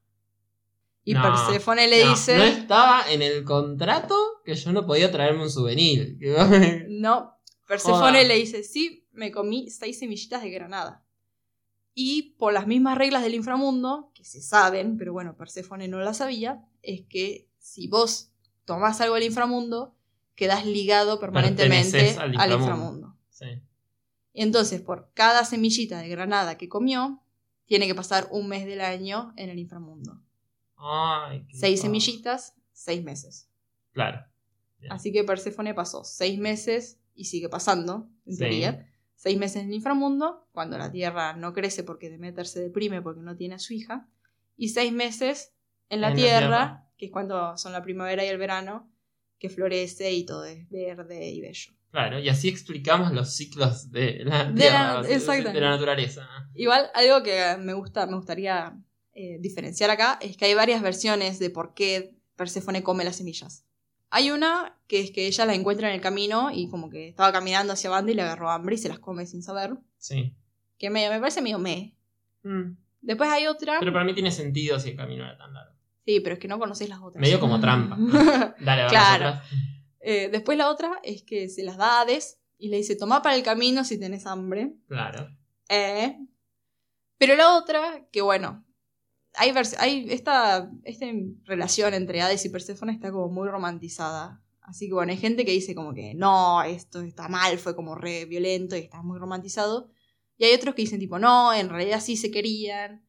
Y 1.02 1.14
No, 1.14 1.22
Perséfone 1.22 1.88
le 1.88 2.04
No, 2.04 2.10
dice. 2.10 2.38
No 2.38 2.44
estaba 2.44 3.10
en 3.10 3.22
el 3.22 3.42
contrato 3.42 4.14
que 4.44 4.54
yo 4.54 4.72
no 4.72 4.86
podía 4.86 5.10
traerme 5.10 5.42
un 5.42 5.50
souvenir. 5.50 6.16
No, 6.88 7.34
Perséfone 7.66 7.98
Joda. 8.18 8.22
le 8.22 8.36
dice, 8.36 8.62
sí, 8.62 9.04
me 9.10 9.32
comí 9.32 9.68
seis 9.68 9.98
semillitas 9.98 10.40
de 10.42 10.50
granada. 10.50 11.04
Y 11.94 12.36
por 12.38 12.52
las 12.52 12.68
mismas 12.68 12.96
reglas 12.96 13.24
del 13.24 13.34
inframundo, 13.34 14.12
que 14.14 14.24
se 14.24 14.40
saben, 14.40 14.96
pero 14.96 15.12
bueno, 15.12 15.36
Perséfone 15.36 15.88
no 15.88 15.98
las 15.98 16.18
sabía, 16.18 16.64
es 16.82 17.02
que 17.08 17.48
si 17.58 17.88
vos 17.88 18.30
tomás 18.64 19.00
algo 19.00 19.16
del 19.16 19.24
inframundo, 19.24 19.96
quedás 20.34 20.64
ligado 20.66 21.18
permanentemente 21.20 22.16
al 22.18 22.38
al 22.38 22.52
inframundo. 22.52 23.16
Sí. 23.30 23.46
Entonces, 24.34 24.80
por 24.80 25.10
cada 25.14 25.44
semillita 25.44 25.98
de 25.98 26.08
granada 26.08 26.56
que 26.56 26.68
comió, 26.68 27.22
tiene 27.66 27.86
que 27.86 27.94
pasar 27.94 28.28
un 28.30 28.48
mes 28.48 28.64
del 28.66 28.80
año 28.80 29.32
en 29.36 29.50
el 29.50 29.58
inframundo. 29.58 30.20
Ay, 30.76 31.46
Seis 31.52 31.80
semillitas, 31.80 32.54
seis 32.72 33.02
meses. 33.02 33.48
Claro. 33.92 34.24
Bien. 34.78 34.92
Así 34.92 35.12
que 35.12 35.22
Perséfone 35.24 35.74
pasó 35.74 36.02
seis 36.04 36.38
meses 36.38 36.98
y 37.14 37.26
sigue 37.26 37.48
pasando, 37.48 38.08
en 38.26 38.32
Sí. 38.34 38.38
teoría. 38.40 38.88
Seis 39.14 39.38
meses 39.38 39.62
en 39.62 39.68
el 39.68 39.74
inframundo, 39.74 40.48
cuando 40.52 40.76
la 40.78 40.90
tierra 40.90 41.34
no 41.34 41.52
crece 41.52 41.84
porque 41.84 42.10
Demeter 42.10 42.46
se 42.46 42.60
deprime 42.60 43.00
porque 43.02 43.20
no 43.20 43.36
tiene 43.36 43.54
a 43.54 43.58
su 43.60 43.72
hija. 43.74 44.08
Y 44.56 44.70
seis 44.70 44.92
meses 44.92 45.52
en 45.88 46.00
la, 46.00 46.08
En 46.08 46.14
la 46.14 46.16
tierra, 46.16 46.38
tierra. 46.40 46.90
que 46.96 47.06
es 47.06 47.12
cuando 47.12 47.56
son 47.56 47.72
la 47.72 47.82
primavera 47.82 48.24
y 48.24 48.28
el 48.28 48.38
verano, 48.38 48.90
que 49.42 49.48
florece 49.48 50.12
y 50.12 50.24
todo 50.24 50.44
es 50.44 50.70
verde 50.70 51.28
y 51.28 51.40
bello. 51.40 51.72
Claro, 51.90 52.20
y 52.20 52.28
así 52.28 52.48
explicamos 52.48 53.10
los 53.10 53.34
ciclos 53.34 53.90
de 53.90 54.20
la 54.24 54.44
De 54.52 54.70
la 54.70 55.70
naturaleza. 55.70 56.28
Igual, 56.54 56.88
algo 56.94 57.24
que 57.24 57.56
me 57.58 57.72
gusta, 57.72 58.06
me 58.06 58.14
gustaría 58.14 58.78
eh, 59.14 59.38
diferenciar 59.40 59.90
acá 59.90 60.16
es 60.22 60.36
que 60.36 60.44
hay 60.44 60.54
varias 60.54 60.80
versiones 60.80 61.40
de 61.40 61.50
por 61.50 61.74
qué 61.74 62.14
Perséfone 62.36 62.84
come 62.84 63.02
las 63.02 63.16
semillas. 63.16 63.66
Hay 64.10 64.30
una 64.30 64.78
que 64.86 65.00
es 65.00 65.10
que 65.10 65.26
ella 65.26 65.44
la 65.44 65.54
encuentra 65.54 65.88
en 65.88 65.96
el 65.96 66.00
camino 66.00 66.52
y 66.52 66.68
como 66.68 66.88
que 66.88 67.08
estaba 67.08 67.32
caminando 67.32 67.72
hacia 67.72 67.90
banda 67.90 68.12
y 68.12 68.14
le 68.14 68.22
agarró 68.22 68.48
hambre 68.48 68.76
y 68.76 68.78
se 68.78 68.88
las 68.88 69.00
come 69.00 69.26
sin 69.26 69.42
saber. 69.42 69.76
Sí. 69.98 70.36
Que 70.78 70.88
me, 70.88 71.10
me 71.10 71.18
parece 71.18 71.42
medio 71.42 71.58
me. 71.58 71.96
Mm. 72.44 72.76
Después 73.00 73.28
hay 73.28 73.48
otra. 73.48 73.80
Pero 73.80 73.92
para 73.92 74.04
mí 74.04 74.14
tiene 74.14 74.30
sentido 74.30 74.78
si 74.78 74.90
el 74.90 74.96
camino 74.96 75.24
era 75.24 75.36
tan 75.36 75.52
largo. 75.52 75.74
Sí, 76.04 76.20
pero 76.20 76.34
es 76.34 76.40
que 76.40 76.48
no 76.48 76.58
conocéis 76.58 76.90
las 76.90 77.00
otras. 77.00 77.20
Medio 77.20 77.38
como 77.38 77.60
trampa. 77.60 77.96
Dale, 78.60 78.88
Claro. 78.88 79.40
Eh, 80.00 80.28
después 80.30 80.58
la 80.58 80.68
otra 80.68 80.98
es 81.04 81.22
que 81.22 81.48
se 81.48 81.62
las 81.62 81.76
da 81.76 81.98
a 81.98 82.00
Hades 82.02 82.40
y 82.58 82.68
le 82.68 82.78
dice, 82.78 82.96
toma 82.96 83.22
para 83.22 83.36
el 83.36 83.42
camino 83.42 83.84
si 83.84 83.98
tenés 83.98 84.26
hambre. 84.26 84.74
Claro. 84.88 85.28
Eh. 85.68 86.18
Pero 87.18 87.36
la 87.36 87.56
otra, 87.56 88.06
que 88.10 88.20
bueno, 88.20 88.64
hay, 89.34 89.52
hay 89.78 90.06
esta, 90.10 90.70
esta 90.84 91.06
relación 91.44 91.94
entre 91.94 92.20
Hades 92.20 92.44
y 92.44 92.48
Perséfone 92.50 92.92
está 92.92 93.12
como 93.12 93.28
muy 93.28 93.48
romantizada. 93.48 94.42
Así 94.60 94.88
que 94.88 94.94
bueno, 94.94 95.12
hay 95.12 95.18
gente 95.18 95.44
que 95.44 95.52
dice 95.52 95.74
como 95.74 95.94
que 95.94 96.14
no, 96.14 96.62
esto 96.62 97.00
está 97.02 97.28
mal, 97.28 97.58
fue 97.58 97.74
como 97.74 97.94
re 97.94 98.24
violento 98.24 98.76
y 98.76 98.80
está 98.80 99.02
muy 99.02 99.18
romantizado. 99.18 99.90
Y 100.36 100.44
hay 100.44 100.54
otros 100.54 100.74
que 100.74 100.82
dicen 100.82 101.00
tipo, 101.00 101.18
no, 101.18 101.52
en 101.52 101.68
realidad 101.68 102.00
sí 102.00 102.16
se 102.16 102.30
querían. 102.30 103.06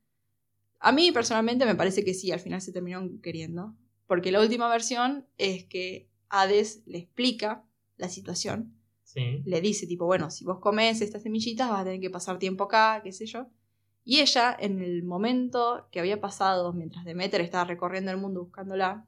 A 0.85 0.91
mí 0.91 1.13
personalmente 1.13 1.65
me 1.65 1.75
parece 1.75 2.03
que 2.03 2.13
sí, 2.13 2.31
al 2.31 2.41
final 2.41 2.61
se 2.61 2.73
terminaron 2.73 3.19
queriendo. 3.21 3.73
Porque 4.05 4.31
la 4.33 4.41
última 4.41 4.67
versión 4.67 5.25
es 5.37 5.63
que 5.65 6.09
Hades 6.27 6.83
le 6.85 6.97
explica 6.97 7.63
la 7.97 8.09
situación 8.09 8.75
Sí. 9.03 9.43
le 9.45 9.61
dice 9.61 9.85
tipo, 9.85 10.05
bueno, 10.05 10.31
si 10.31 10.43
vos 10.43 10.59
comes 10.59 10.99
estas 11.01 11.21
semillitas 11.21 11.69
vas 11.69 11.81
a 11.81 11.83
tener 11.83 11.99
que 11.99 12.09
pasar 12.09 12.39
tiempo 12.39 12.63
acá, 12.63 12.99
qué 13.03 13.11
sé 13.11 13.27
yo. 13.27 13.47
Y 14.03 14.19
ella, 14.19 14.55
en 14.59 14.81
el 14.81 15.03
momento 15.03 15.87
que 15.91 15.99
había 15.99 16.19
pasado, 16.19 16.73
mientras 16.73 17.05
Demeter 17.05 17.39
estaba 17.41 17.63
recorriendo 17.63 18.11
el 18.11 18.17
mundo 18.17 18.43
buscándola, 18.43 19.05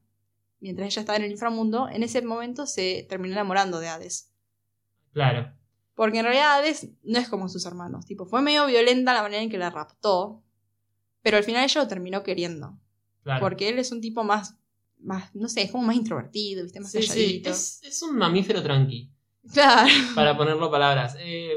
mientras 0.59 0.87
ella 0.87 1.01
estaba 1.01 1.17
en 1.17 1.23
el 1.23 1.31
inframundo, 1.31 1.89
en 1.89 2.03
ese 2.03 2.21
momento 2.21 2.67
se 2.67 3.05
terminó 3.09 3.33
enamorando 3.33 3.79
de 3.79 3.89
Hades. 3.89 4.31
Claro. 5.11 5.51
Porque 5.95 6.19
en 6.19 6.25
realidad 6.25 6.59
Hades 6.59 6.87
no 7.03 7.17
es 7.19 7.27
como 7.27 7.49
sus 7.49 7.65
hermanos, 7.65 8.05
tipo, 8.05 8.25
fue 8.25 8.41
medio 8.41 8.65
violenta 8.67 9.13
la 9.13 9.23
manera 9.23 9.41
en 9.41 9.49
que 9.49 9.57
la 9.57 9.71
raptó, 9.71 10.43
pero 11.25 11.37
al 11.37 11.43
final 11.43 11.63
ella 11.63 11.81
lo 11.81 11.87
terminó 11.87 12.21
queriendo. 12.21 12.77
Claro. 13.23 13.39
Porque 13.41 13.67
él 13.69 13.79
es 13.79 13.91
un 13.91 13.99
tipo 13.99 14.23
más, 14.23 14.55
más, 14.99 15.33
no 15.33 15.49
sé, 15.49 15.63
es 15.63 15.71
como 15.71 15.83
más 15.85 15.95
introvertido, 15.95 16.61
¿viste? 16.63 16.79
Más 16.79 16.91
Sí, 16.91 17.01
sí. 17.01 17.07
calladito. 17.07 17.49
Es, 17.49 17.81
es 17.83 18.01
un 18.03 18.15
mamífero 18.15 18.61
tranqui. 18.61 19.09
Claro. 19.51 19.89
Para 20.13 20.37
ponerlo 20.37 20.69
palabras. 20.69 21.15
Eh, 21.19 21.51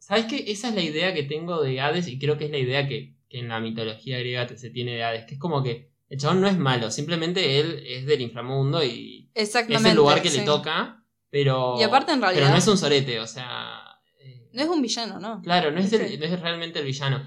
¿Sabes 0.00 0.24
qué? 0.26 0.44
Esa 0.48 0.70
es 0.70 0.74
la 0.74 0.82
idea 0.82 1.14
que 1.14 1.22
tengo 1.22 1.62
de 1.62 1.80
Hades 1.80 2.08
y 2.08 2.18
creo 2.18 2.36
que 2.36 2.46
es 2.46 2.50
la 2.50 2.58
idea 2.58 2.88
que, 2.88 3.14
que 3.28 3.38
en 3.38 3.46
la 3.48 3.60
mitología 3.60 4.18
griega 4.18 4.48
se 4.48 4.70
tiene 4.70 4.96
de 4.96 5.04
Hades. 5.04 5.24
Que 5.26 5.34
es 5.34 5.40
como 5.40 5.62
que 5.62 5.90
el 6.08 6.18
chabón 6.18 6.40
no 6.40 6.48
es 6.48 6.58
malo, 6.58 6.90
simplemente 6.90 7.60
él 7.60 7.84
es 7.86 8.06
del 8.06 8.20
inframundo 8.22 8.82
y 8.82 9.30
Exactamente. 9.34 9.88
es 9.88 9.92
el 9.92 9.96
lugar 9.96 10.20
que 10.22 10.28
sí. 10.30 10.38
le 10.38 10.44
toca, 10.44 11.04
pero. 11.30 11.76
Y 11.78 11.84
aparte, 11.84 12.10
en 12.10 12.20
realidad- 12.20 12.40
Pero 12.42 12.52
no 12.52 12.58
es 12.58 12.66
un 12.66 12.76
sorete, 12.78 13.20
o 13.20 13.26
sea. 13.28 13.78
eh, 14.18 14.48
No 14.52 14.62
es 14.62 14.68
un 14.68 14.82
villano, 14.82 15.20
¿no? 15.20 15.40
Claro, 15.42 15.70
no 15.70 15.78
es, 15.78 15.92
el- 15.92 16.18
no 16.18 16.26
es 16.26 16.40
realmente 16.40 16.80
el 16.80 16.84
villano. 16.84 17.24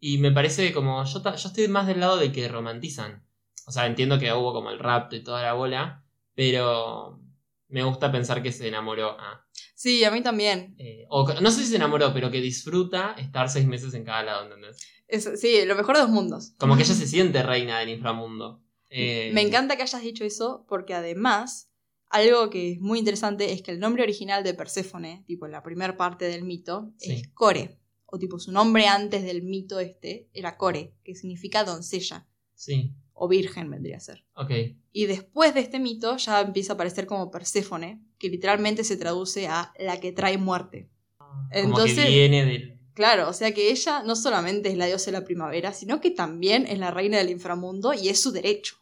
Y 0.00 0.18
me 0.18 0.30
parece 0.32 0.72
como. 0.72 1.04
Yo, 1.04 1.22
yo 1.22 1.48
estoy 1.48 1.68
más 1.68 1.86
del 1.86 2.00
lado 2.00 2.16
de 2.18 2.32
que 2.32 2.48
romantizan. 2.48 3.24
O 3.66 3.72
sea, 3.72 3.86
entiendo 3.86 4.18
que 4.18 4.32
hubo 4.32 4.52
como 4.52 4.70
el 4.70 4.78
rapto 4.78 5.16
y 5.16 5.22
toda 5.24 5.42
la 5.42 5.52
bola, 5.54 6.04
pero. 6.34 7.20
Me 7.68 7.82
gusta 7.82 8.12
pensar 8.12 8.44
que 8.44 8.52
se 8.52 8.68
enamoró. 8.68 9.16
Ah, 9.18 9.44
Sí, 9.74 10.04
a 10.04 10.12
mí 10.12 10.22
también. 10.22 10.76
eh, 10.78 11.04
o 11.08 11.26
que- 11.26 11.40
no 11.40 11.50
sé 11.50 11.62
si 11.64 11.70
se 11.70 11.76
enamoró, 11.76 12.14
pero 12.14 12.30
que 12.30 12.40
disfruta 12.40 13.16
estar 13.18 13.48
seis 13.50 13.66
meses 13.66 13.92
en 13.94 14.04
cada 14.04 14.22
lado, 14.22 14.44
¿entendés? 14.44 14.78
Es- 15.08 15.40
sí, 15.40 15.64
lo 15.66 15.74
mejor 15.74 15.96
de 15.96 16.02
dos 16.02 16.10
mundos. 16.10 16.54
Como 16.58 16.76
que 16.76 16.84
ella 16.84 16.94
se 16.94 17.08
siente 17.08 17.42
reina 17.42 17.80
del 17.80 17.88
inframundo. 17.88 18.62
Eh, 18.88 19.32
Me 19.34 19.40
encanta 19.42 19.76
que 19.76 19.82
hayas 19.82 20.00
dicho 20.00 20.24
eso 20.24 20.64
porque 20.68 20.94
además, 20.94 21.72
algo 22.08 22.50
que 22.50 22.72
es 22.74 22.80
muy 22.80 23.00
interesante 23.00 23.52
es 23.52 23.62
que 23.62 23.72
el 23.72 23.80
nombre 23.80 24.04
original 24.04 24.44
de 24.44 24.54
Perséfone, 24.54 25.24
tipo 25.26 25.48
la 25.48 25.64
primera 25.64 25.96
parte 25.96 26.26
del 26.26 26.44
mito, 26.44 26.92
Sí. 26.98 27.12
es 27.14 27.28
Core. 27.34 27.80
O 28.06 28.18
tipo 28.18 28.38
su 28.38 28.52
nombre 28.52 28.86
antes 28.86 29.24
del 29.24 29.42
mito 29.42 29.80
este 29.80 30.28
era 30.32 30.56
Core, 30.56 30.94
que 31.04 31.14
significa 31.14 31.64
doncella. 31.64 32.26
Sí, 32.54 32.94
O 33.12 33.28
virgen 33.28 33.70
vendría 33.70 33.96
a 33.96 34.00
ser. 34.00 34.24
ok. 34.34 34.50
Y 34.92 35.06
después 35.06 35.52
de 35.54 35.60
este 35.60 35.78
mito 35.78 36.16
ya 36.16 36.40
empieza 36.40 36.72
a 36.72 36.74
aparecer 36.74 37.06
como 37.06 37.30
Perséfone, 37.30 38.00
que 38.18 38.28
literalmente 38.30 38.84
se 38.84 38.96
traduce 38.96 39.46
a 39.48 39.72
la 39.78 40.00
que 40.00 40.12
trae 40.12 40.38
muerte. 40.38 40.88
Como 41.18 41.48
Entonces- 41.50 42.04
que 42.04 42.10
viene 42.10 42.44
del. 42.44 42.78
Claro, 42.94 43.28
o 43.28 43.32
sea 43.34 43.52
que 43.52 43.70
ella 43.70 44.02
no 44.04 44.16
solamente 44.16 44.70
es 44.70 44.78
la 44.78 44.86
diosa 44.86 45.10
de 45.10 45.18
la 45.18 45.24
primavera, 45.24 45.74
sino 45.74 46.00
que 46.00 46.10
también 46.10 46.66
es 46.66 46.78
la 46.78 46.90
reina 46.90 47.18
del 47.18 47.28
inframundo 47.28 47.92
y 47.92 48.08
es 48.08 48.22
su 48.22 48.32
derecho. 48.32 48.76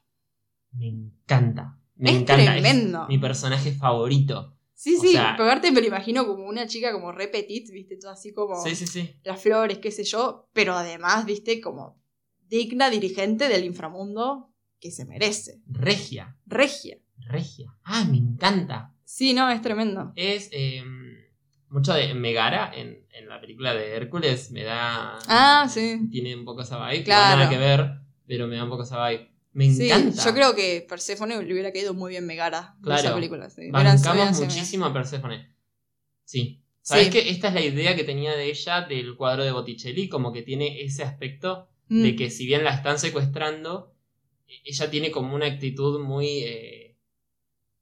Me 0.71 0.87
encanta. 0.87 1.81
Me 1.97 2.11
Es 2.11 2.17
encanta. 2.23 2.53
tremendo. 2.53 3.07
mi 3.09 3.19
personaje 3.19 3.73
favorito. 3.73 4.57
Sí, 4.75 4.97
O 4.97 5.01
sí, 5.01 5.13
sea- 5.13 5.35
pero 5.37 5.49
aparte 5.49 5.71
me 5.73 5.81
lo 5.81 5.87
imagino 5.87 6.27
como 6.27 6.45
una 6.47 6.67
chica 6.67 6.93
como 6.93 7.13
re 7.13 7.29
petit, 7.29 7.71
viste, 7.73 7.97
todo 7.97 8.11
así 8.11 8.33
como 8.33 8.57
Sí, 8.63 8.75
sí, 8.75 8.87
sí. 8.87 9.15
las 9.23 9.41
flores, 9.41 9.79
qué 9.79 9.91
sé 9.91 10.05
yo, 10.05 10.49
pero 10.53 10.75
además, 10.75 11.25
viste, 11.27 11.61
como 11.61 12.03
digna 12.47 12.91
dirigente 12.91 13.49
del 13.49 13.65
inframundo 13.65 14.51
que 14.81 14.91
se 14.91 15.05
merece. 15.07 15.61
Regia. 15.67 16.37
Regia. 16.47 16.99
Regia. 17.19 17.73
Ah, 17.85 18.05
me 18.05 18.19
encanta. 18.19 18.93
Sí, 19.05 19.33
no, 19.33 19.49
es 19.49 19.63
tremendo. 19.63 20.13
Es 20.17 20.49
eh, 20.53 20.83
mucho 21.71 21.95
de 21.95 22.13
Megara 22.15 22.71
en, 22.75 23.07
en 23.13 23.29
la 23.29 23.41
película 23.41 23.73
de 23.75 23.95
Hércules. 23.97 24.51
Me 24.51 24.63
da. 24.65 25.19
Ah, 25.29 25.67
sí. 25.71 26.01
Tiene 26.11 26.37
un 26.37 26.45
poco 26.45 26.63
esa 26.63 26.85
vibe. 26.89 27.05
Claro. 27.05 27.37
No 27.39 27.45
nada 27.45 27.51
que 27.51 27.59
ver, 27.59 27.91
pero 28.27 28.47
me 28.47 28.57
da 28.57 28.65
un 28.65 28.71
poco 28.71 28.83
esa 28.83 29.09
vibe. 29.09 29.31
Me 29.55 29.71
Sí, 29.73 29.87
encanta. 29.87 30.23
yo 30.25 30.35
creo 30.35 30.55
que 30.55 30.85
Perséfone 30.88 31.43
le 31.43 31.53
hubiera 31.53 31.73
caído 31.73 31.95
muy 31.95 32.11
bien 32.11 32.27
Megara 32.27 32.77
de 32.81 32.93
esa 32.93 33.01
Claro. 33.03 33.14
película. 33.17 33.49
Sí. 33.51 33.71
Bancamos 33.71 34.38
muchísimo 34.40 34.85
a 34.85 34.93
Perséfone. 34.93 35.55
Sí. 36.25 36.61
¿Sabes 36.83 37.07
Sí. 37.07 37.12
que 37.12 37.31
esta 37.31 37.49
es 37.49 37.55
la 37.55 37.61
idea 37.62 37.97
que 37.97 38.05
tenía 38.05 38.37
de 38.37 38.51
ella 38.51 38.83
del 38.83 39.17
cuadro 39.17 39.43
de 39.45 39.53
Botticelli? 39.53 40.09
Como 40.09 40.33
que 40.33 40.43
tiene 40.43 40.83
ese 40.83 41.03
aspecto 41.05 41.69
bien. 41.88 42.03
de 42.03 42.12
Mm. 42.12 42.17
que 42.17 42.31
si 42.31 42.47
bien 42.47 42.64
la 42.64 42.75
están 42.75 42.99
secuestrando, 42.99 43.95
ella 44.64 44.90
tiene 44.90 45.11
como 45.11 45.35
una 45.35 45.47
actitud 45.47 46.01
muy 46.03 46.27
eh, 46.45 46.99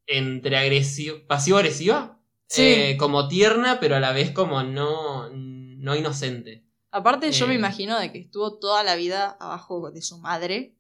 entre 0.06 0.56
agresiva, 0.56 1.18
pasivo-agresiva, 1.26 2.18
Sí. 2.48 2.62
Eh, 2.62 2.96
como 2.98 3.28
tierna, 3.28 3.80
pero 3.80 3.96
a 3.96 4.00
la 4.00 4.12
vez 4.12 4.30
como 4.32 4.62
no, 4.62 5.30
no 5.30 5.96
inocente. 5.96 6.66
Aparte, 6.90 7.32
yo 7.32 7.46
me 7.46 7.54
Eh. 7.54 7.56
imagino 7.56 7.98
de 7.98 8.12
que 8.12 8.18
estuvo 8.18 8.58
toda 8.58 8.82
la 8.84 8.94
vida 8.96 9.36
abajo 9.40 9.90
de 9.90 10.02
su 10.02 10.18
madre 10.18 10.74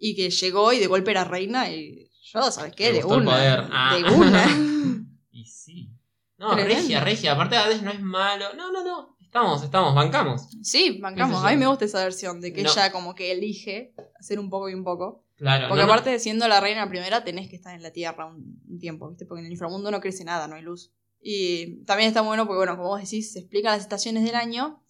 y 0.00 0.16
que 0.16 0.30
llegó 0.30 0.72
y 0.72 0.80
de 0.80 0.88
golpe 0.88 1.12
era 1.12 1.22
reina 1.24 1.70
y 1.70 2.10
yo, 2.32 2.50
¿sabes 2.50 2.74
qué? 2.74 2.92
De 2.92 3.04
una. 3.04 3.24
poder. 3.32 3.64
Ah. 3.70 3.96
De 3.96 4.12
una. 4.14 4.46
Y 5.32 5.44
sí. 5.44 5.90
No, 6.38 6.54
Tremendo. 6.54 6.74
regia, 6.80 7.00
regia. 7.04 7.32
Aparte, 7.32 7.54
Hades 7.56 7.82
no 7.82 7.92
es 7.92 8.00
malo. 8.00 8.46
No, 8.56 8.72
no, 8.72 8.82
no. 8.82 9.16
Estamos, 9.20 9.62
estamos, 9.62 9.94
bancamos. 9.94 10.48
sí, 10.62 10.98
bancamos. 11.00 11.44
A 11.44 11.50
mí 11.50 11.56
me 11.56 11.66
gusta 11.68 11.84
esa 11.84 12.02
versión 12.02 12.40
de 12.40 12.52
que 12.52 12.62
No. 12.64 12.70
ella 12.70 12.90
como 12.90 13.14
que 13.14 13.30
elige 13.30 13.94
hacer 14.18 14.40
un 14.40 14.50
poco 14.50 14.68
y 14.68 14.74
un 14.74 14.82
poco. 14.82 15.24
Claro. 15.36 15.68
Porque 15.68 15.84
no, 15.84 15.90
aparte 15.90 16.10
de 16.10 16.18
siendo 16.18 16.48
la 16.48 16.60
reina 16.60 16.88
primera 16.88 17.22
tenés 17.22 17.48
que 17.48 17.54
estar 17.56 17.74
en 17.74 17.82
la 17.82 17.92
tierra 17.92 18.26
un, 18.26 18.60
un 18.68 18.78
tiempo, 18.80 19.08
¿viste? 19.08 19.24
Porque 19.26 19.40
en 19.40 19.46
el 19.46 19.52
inframundo 19.52 19.90
no 19.92 20.00
crece 20.00 20.24
nada, 20.24 20.48
no 20.48 20.56
hay 20.56 20.62
luz. 20.62 20.90
Y 21.22 21.84
también 21.84 22.08
está 22.08 22.22
bueno 22.22 22.44
porque, 22.46 22.56
bueno, 22.58 22.76
como 22.76 22.88
vos 22.88 23.00
decís, 23.02 23.32
se 23.32 23.38
explican 23.40 23.72
las 23.72 23.82
estaciones 23.82 24.24
del 24.24 24.34
año, 24.34 24.82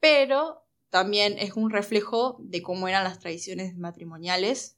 pero 0.00 0.64
también 0.90 1.36
es 1.38 1.52
un 1.54 1.70
reflejo 1.70 2.38
de 2.40 2.62
cómo 2.62 2.88
eran 2.88 3.04
las 3.04 3.18
tradiciones 3.18 3.76
matrimoniales, 3.76 4.76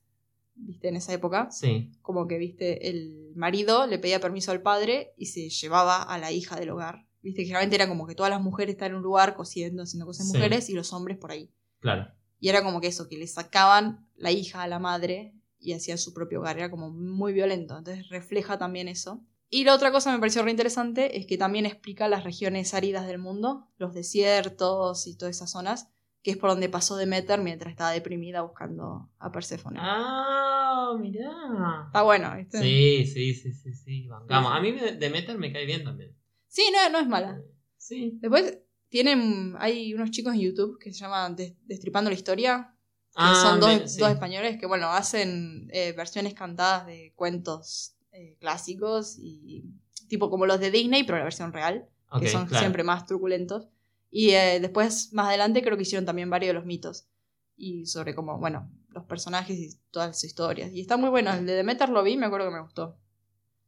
¿viste? 0.54 0.88
En 0.88 0.96
esa 0.96 1.12
época. 1.12 1.50
Sí, 1.50 1.90
Como 2.02 2.26
que, 2.26 2.38
¿viste? 2.38 2.88
El 2.88 3.32
marido 3.36 3.86
le 3.86 3.98
pedía 3.98 4.20
permiso 4.20 4.50
al 4.52 4.62
padre 4.62 5.12
y 5.16 5.26
se 5.26 5.48
llevaba 5.48 6.02
a 6.02 6.18
la 6.18 6.32
hija 6.32 6.58
del 6.58 6.70
hogar. 6.70 7.06
¿Viste? 7.22 7.42
Generalmente 7.42 7.76
era 7.76 7.86
como 7.86 8.06
que 8.06 8.14
todas 8.14 8.30
las 8.30 8.40
mujeres 8.40 8.72
estaban 8.74 8.92
en 8.92 8.96
un 8.96 9.02
lugar 9.02 9.34
cosiendo, 9.36 9.82
haciendo 9.82 10.06
cosas 10.06 10.26
de 10.26 10.32
Sí. 10.32 10.38
mujeres 10.38 10.70
y 10.70 10.72
los 10.72 10.92
hombres 10.92 11.18
por 11.18 11.30
ahí. 11.32 11.50
claro. 11.80 12.10
Y 12.42 12.48
era 12.48 12.62
como 12.64 12.80
que 12.80 12.86
eso, 12.86 13.06
que 13.06 13.18
le 13.18 13.26
sacaban 13.26 14.08
la 14.16 14.32
hija 14.32 14.62
a 14.62 14.66
la 14.68 14.78
madre 14.78 15.34
y 15.58 15.74
hacían 15.74 15.98
su 15.98 16.14
propio 16.14 16.40
hogar. 16.40 16.56
Era 16.56 16.70
como 16.70 16.88
muy 16.90 17.34
violento. 17.34 17.76
Entonces 17.76 18.08
refleja 18.08 18.58
también 18.58 18.88
eso. 18.88 19.22
Y 19.50 19.64
la 19.64 19.74
otra 19.74 19.92
cosa 19.92 20.08
que 20.10 20.14
me 20.16 20.20
pareció 20.20 20.42
re 20.42 20.50
interesante 20.50 21.18
es 21.18 21.26
que 21.26 21.36
también 21.36 21.66
explica 21.66 22.08
las 22.08 22.24
regiones 22.24 22.72
áridas 22.72 23.06
del 23.06 23.18
mundo, 23.18 23.68
los 23.76 23.92
desiertos 23.92 25.06
y 25.06 25.16
todas 25.16 25.36
esas 25.36 25.50
zonas, 25.50 25.90
que 26.22 26.33
es 26.33 26.37
por 26.37 26.50
donde 26.50 26.68
pasó 26.68 26.96
Demeter 26.96 27.40
mientras 27.40 27.70
estaba 27.70 27.92
deprimida 27.92 28.42
buscando 28.42 29.11
a 29.18 29.33
Perséfone. 29.33 29.78
Ah, 29.80 30.94
mirá. 31.00 31.85
Está 31.87 32.02
bueno, 32.02 32.37
¿viste? 32.37 32.61
Sí, 32.61 33.06
sí, 33.06 33.35
sí, 33.35 33.52
sí, 33.54 33.72
sí. 33.74 34.09
Vamos, 34.28 34.52
a 34.52 34.61
mí 34.61 34.72
de- 34.72 34.92
Demeter 34.96 35.38
me 35.38 35.52
cae 35.52 35.64
bien 35.66 35.85
también. 35.85 36.14
Sí, 36.46 36.62
no, 36.72 36.90
no 36.90 36.98
es 36.98 37.06
mala. 37.09 37.40
Sí. 37.76 38.18
Después 38.20 38.59
tienen, 38.88 39.54
hay 39.59 39.94
unos 39.94 40.11
chicos 40.11 40.35
en 40.35 40.40
YouTube 40.40 40.78
que 40.78 40.92
se 40.92 41.00
llaman 41.00 41.37
Des- 41.37 41.54
Destripando 41.66 42.11
la 42.11 42.16
Historia, 42.16 42.74
que 43.12 43.14
Ah, 43.16 43.35
son 43.35 43.61
dos, 43.61 43.68
me- 43.80 43.88
sí. 43.88 43.98
dos 44.00 44.11
españoles 44.11 44.59
que, 44.59 44.66
bueno, 44.66 44.88
hacen 44.88 45.68
eh, 45.72 45.92
versiones 45.96 46.35
cantadas 46.35 46.87
de 46.87 47.12
cuentos 47.16 47.96
eh, 48.12 48.37
clásicos 48.40 49.16
y 49.18 49.64
tipo 50.09 50.28
como 50.28 50.44
los 50.44 50.59
de 50.61 50.70
Disney, 50.72 51.04
pero 51.04 51.18
la 51.18 51.24
versión 51.24 51.52
real, 51.52 51.88
que 52.18 52.28
son 52.28 52.46
claro. 52.46 52.61
siempre 52.61 52.83
más 52.83 53.06
truculentos. 53.06 53.68
Y 54.10 54.30
eh, 54.30 54.58
después, 54.60 55.12
más 55.12 55.28
adelante, 55.28 55.62
creo 55.62 55.76
que 55.76 55.82
hicieron 55.82 56.04
también 56.04 56.28
varios 56.30 56.48
de 56.50 56.54
los 56.54 56.64
mitos. 56.66 57.06
Y 57.56 57.86
sobre 57.86 58.14
cómo, 58.14 58.38
bueno, 58.38 58.70
los 58.88 59.04
personajes 59.04 59.56
y 59.58 59.70
todas 59.90 60.16
sus 60.16 60.24
historias. 60.24 60.72
Y 60.72 60.80
está 60.80 60.96
muy 60.96 61.10
bueno. 61.10 61.32
El 61.32 61.46
de 61.46 61.52
Demeter 61.54 61.88
lo 61.90 62.02
vi, 62.02 62.16
me 62.16 62.26
acuerdo 62.26 62.48
que 62.48 62.54
me 62.54 62.62
gustó. 62.62 62.98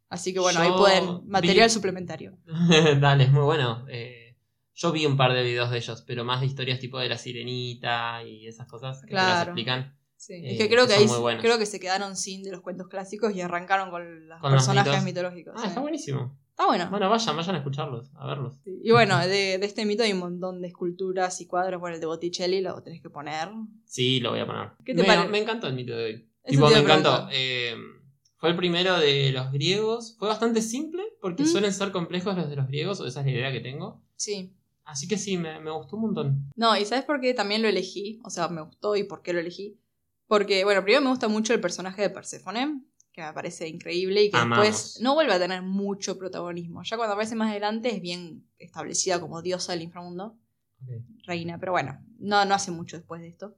Así 0.08 0.32
que 0.32 0.40
bueno, 0.40 0.60
ahí 0.60 0.68
Yo 0.68 0.76
pueden. 0.76 1.20
Material 1.28 1.68
vi- 1.68 1.72
suplementario. 1.74 2.36
Dale, 3.00 3.24
es 3.24 3.32
muy 3.32 3.44
bueno. 3.44 3.84
Eh, 3.88 4.36
yo 4.74 4.90
vi 4.92 5.06
un 5.06 5.16
par 5.16 5.32
de 5.32 5.42
videos 5.42 5.70
de 5.70 5.76
ellos, 5.78 6.02
pero 6.06 6.24
más 6.24 6.40
de 6.40 6.46
historias 6.46 6.80
tipo 6.80 6.98
de 6.98 7.08
la 7.08 7.18
sirenita 7.18 8.22
y 8.24 8.46
esas 8.46 8.66
cosas 8.66 9.00
que 9.02 9.08
te 9.08 9.14
las 9.14 9.24
Claro. 9.24 9.50
explican. 9.52 9.96
Sí. 10.16 10.34
Eh, 10.34 10.52
es 10.52 10.58
que 10.58 10.68
creo 10.68 10.86
que 10.86 10.94
ahí 10.94 11.06
creo 11.40 11.58
que 11.58 11.66
se 11.66 11.80
quedaron 11.80 12.16
sin 12.16 12.42
de 12.42 12.50
los 12.52 12.60
cuentos 12.62 12.88
clásicos 12.88 13.34
y 13.34 13.40
arrancaron 13.40 13.90
con 13.90 14.28
los 14.28 14.40
Con 14.40 14.50
personajes 14.52 15.02
mitológicos. 15.04 15.54
Ah, 15.56 15.62
sí. 15.62 15.68
está 15.68 15.80
buenísimo. 15.80 16.38
Está 16.62 16.66
bueno. 16.66 16.90
Bueno, 16.90 17.10
vayan, 17.10 17.36
vayan 17.36 17.54
a 17.56 17.58
escucharlos, 17.58 18.10
a 18.14 18.26
verlos. 18.26 18.60
Y 18.64 18.92
bueno, 18.92 19.18
de, 19.18 19.58
de 19.58 19.66
este 19.66 19.84
mito 19.84 20.04
hay 20.04 20.12
un 20.12 20.20
montón 20.20 20.60
de 20.62 20.68
esculturas 20.68 21.40
y 21.40 21.46
cuadros. 21.46 21.80
Bueno, 21.80 21.96
el 21.96 22.00
de 22.00 22.06
Botticelli 22.06 22.60
lo 22.60 22.80
tenés 22.82 23.02
que 23.02 23.10
poner. 23.10 23.48
Sí, 23.84 24.20
lo 24.20 24.30
voy 24.30 24.40
a 24.40 24.46
poner. 24.46 24.68
¿Qué 24.84 24.94
te 24.94 25.02
me, 25.02 25.38
encantó 25.38 25.66
el 25.66 25.74
mito 25.74 25.96
de 25.96 26.04
hoy. 26.04 26.28
Tipo, 26.46 26.68
me 26.70 26.78
encantó. 26.78 27.28
Eh, 27.32 27.74
fue 28.36 28.50
el 28.50 28.56
primero 28.56 28.96
de 28.98 29.32
los 29.32 29.50
griegos. 29.50 30.14
Fue 30.18 30.28
bastante 30.28 30.62
simple, 30.62 31.02
porque 31.20 31.42
Mm. 31.42 31.46
suelen 31.46 31.72
ser 31.72 31.90
complejos 31.90 32.36
los 32.36 32.48
de 32.48 32.56
los 32.56 32.68
griegos, 32.68 33.00
o 33.00 33.06
esa 33.06 33.20
es 33.20 33.26
la 33.26 33.32
idea 33.32 33.52
que 33.52 33.60
tengo. 33.60 34.00
Sí. 34.14 34.54
Así 34.84 35.08
que 35.08 35.18
sí, 35.18 35.36
me, 35.38 35.58
me 35.60 35.70
gustó 35.72 35.96
un 35.96 36.02
montón. 36.02 36.50
No, 36.54 36.76
y 36.76 36.84
¿sabes 36.84 37.04
por 37.04 37.20
qué 37.20 37.34
también 37.34 37.62
lo 37.62 37.68
elegí? 37.68 38.20
O 38.24 38.30
sea, 38.30 38.48
me 38.48 38.60
gustó 38.62 38.94
y 38.96 39.04
por 39.04 39.22
qué 39.22 39.32
lo 39.32 39.40
elegí. 39.40 39.78
Porque, 40.28 40.64
bueno, 40.64 40.82
primero 40.82 41.02
me 41.02 41.10
gusta 41.10 41.28
mucho 41.28 41.52
el 41.54 41.60
personaje 41.60 42.02
de 42.02 42.10
Perséfone, 42.10 42.82
que 43.12 43.22
me 43.22 43.32
parece 43.32 43.68
increíble 43.68 44.22
y 44.24 44.30
que 44.30 44.36
Amamos. 44.38 44.64
después 44.64 45.00
no 45.02 45.14
vuelve 45.14 45.34
a 45.34 45.38
tener 45.38 45.62
mucho 45.62 46.16
protagonismo. 46.18 46.82
Ya 46.82 46.96
cuando 46.96 47.12
aparece 47.14 47.34
más 47.34 47.50
adelante 47.50 47.94
es 47.94 48.00
bien 48.00 48.46
establecida 48.58 49.20
como 49.20 49.42
diosa 49.42 49.72
del 49.72 49.82
inframundo, 49.82 50.36
reina, 51.24 51.58
pero 51.58 51.72
bueno, 51.72 51.98
no, 52.18 52.44
no 52.44 52.54
hace 52.54 52.70
mucho 52.70 52.96
después 52.96 53.20
de 53.20 53.28
esto. 53.28 53.54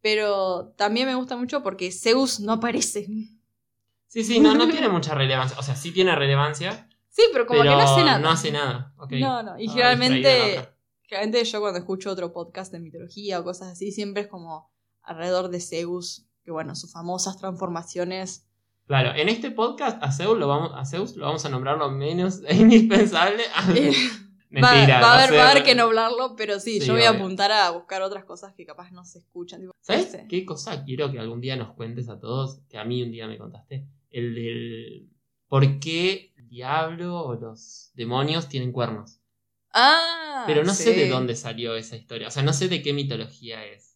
Pero 0.00 0.72
también 0.76 1.06
me 1.06 1.14
gusta 1.14 1.36
mucho 1.36 1.62
porque 1.62 1.92
Zeus 1.92 2.40
no 2.40 2.52
aparece. 2.54 3.06
Sí, 4.06 4.24
sí, 4.24 4.40
no, 4.40 4.54
no 4.54 4.66
tiene 4.68 4.88
mucha 4.88 5.14
relevancia. 5.14 5.58
O 5.58 5.62
sea, 5.62 5.76
sí 5.76 5.92
tiene 5.92 6.14
relevancia, 6.16 6.88
Sí, 7.12 7.22
pero 7.32 7.44
como 7.44 7.60
pero 7.60 7.72
que 7.72 7.76
no 7.76 7.82
hace 7.82 8.04
nada. 8.04 8.18
no 8.20 8.30
hace 8.30 8.52
nada. 8.52 8.94
ok. 8.96 9.12
No, 9.20 9.42
no, 9.42 9.58
y 9.58 9.68
generalmente-. 9.68 10.68
Generalmente 11.02 11.44
yo 11.44 11.60
cuando 11.60 11.80
escucho 11.80 12.08
otro 12.10 12.32
podcast 12.32 12.70
de 12.72 12.78
mitología 12.78 13.40
o 13.40 13.44
cosas 13.44 13.68
así, 13.72 13.90
siempre 13.90 14.22
es 14.22 14.28
como 14.28 14.70
alrededor 15.02 15.50
de 15.50 15.60
Zeus, 15.60 16.28
que 16.44 16.52
bueno, 16.52 16.76
sus 16.76 16.92
famosas 16.92 17.36
transformaciones. 17.36 18.46
Claro, 18.90 19.14
en 19.14 19.28
este 19.28 19.52
podcast 19.52 20.02
a 20.02 20.10
Zeus 20.10 20.36
lo 20.36 20.48
vamos 20.48 20.72
a, 20.74 20.84
Zeus 20.84 21.14
lo 21.14 21.26
vamos 21.26 21.44
a 21.44 21.48
nombrar 21.48 21.78
lo 21.78 21.92
menos 21.92 22.40
indispensable. 22.50 23.44
Eh, 24.52 24.58
Mentira. 24.60 24.96
va, 25.00 25.00
va 25.00 25.12
a 25.12 25.22
haber, 25.22 25.38
va 25.38 25.46
a 25.46 25.50
haber 25.52 25.62
que 25.62 25.76
noblarlo, 25.76 26.34
pero 26.34 26.58
sí, 26.58 26.80
Sí, 26.80 26.86
yo 26.88 26.94
voy 26.94 27.04
a 27.04 27.10
apuntar 27.10 27.52
a 27.52 27.70
buscar 27.70 28.02
otras 28.02 28.24
cosas 28.24 28.52
que 28.52 28.66
capaz 28.66 28.90
no 28.90 29.04
se 29.04 29.20
escuchan. 29.20 29.60
tipo, 29.60 29.72
¿Sabes 29.80 30.06
este. 30.06 30.26
qué 30.26 30.44
cosa 30.44 30.82
quiero 30.84 31.12
que 31.12 31.20
algún 31.20 31.40
día 31.40 31.54
nos 31.54 31.72
cuentes 31.74 32.08
a 32.08 32.18
todos? 32.18 32.58
Que 32.68 32.76
a 32.76 32.84
mí 32.84 33.00
un 33.00 33.12
día 33.12 33.28
me 33.28 33.38
contaste. 33.38 33.86
El 34.10 34.34
del. 34.34 35.08
¿Por 35.46 35.78
qué 35.78 36.32
el 36.36 36.48
diablo 36.48 37.20
o 37.20 37.36
los 37.36 37.92
demonios 37.94 38.48
tienen 38.48 38.72
cuernos? 38.72 39.20
Ah, 39.72 40.42
Pero 40.48 40.64
no 40.64 40.74
sé 40.74 40.94
de 40.94 41.08
dónde 41.08 41.36
salió 41.36 41.76
esa 41.76 41.94
historia. 41.94 42.26
O 42.26 42.32
sea, 42.32 42.42
no 42.42 42.52
sé 42.52 42.66
de 42.68 42.82
qué 42.82 42.92
mitología 42.92 43.64
es. 43.64 43.89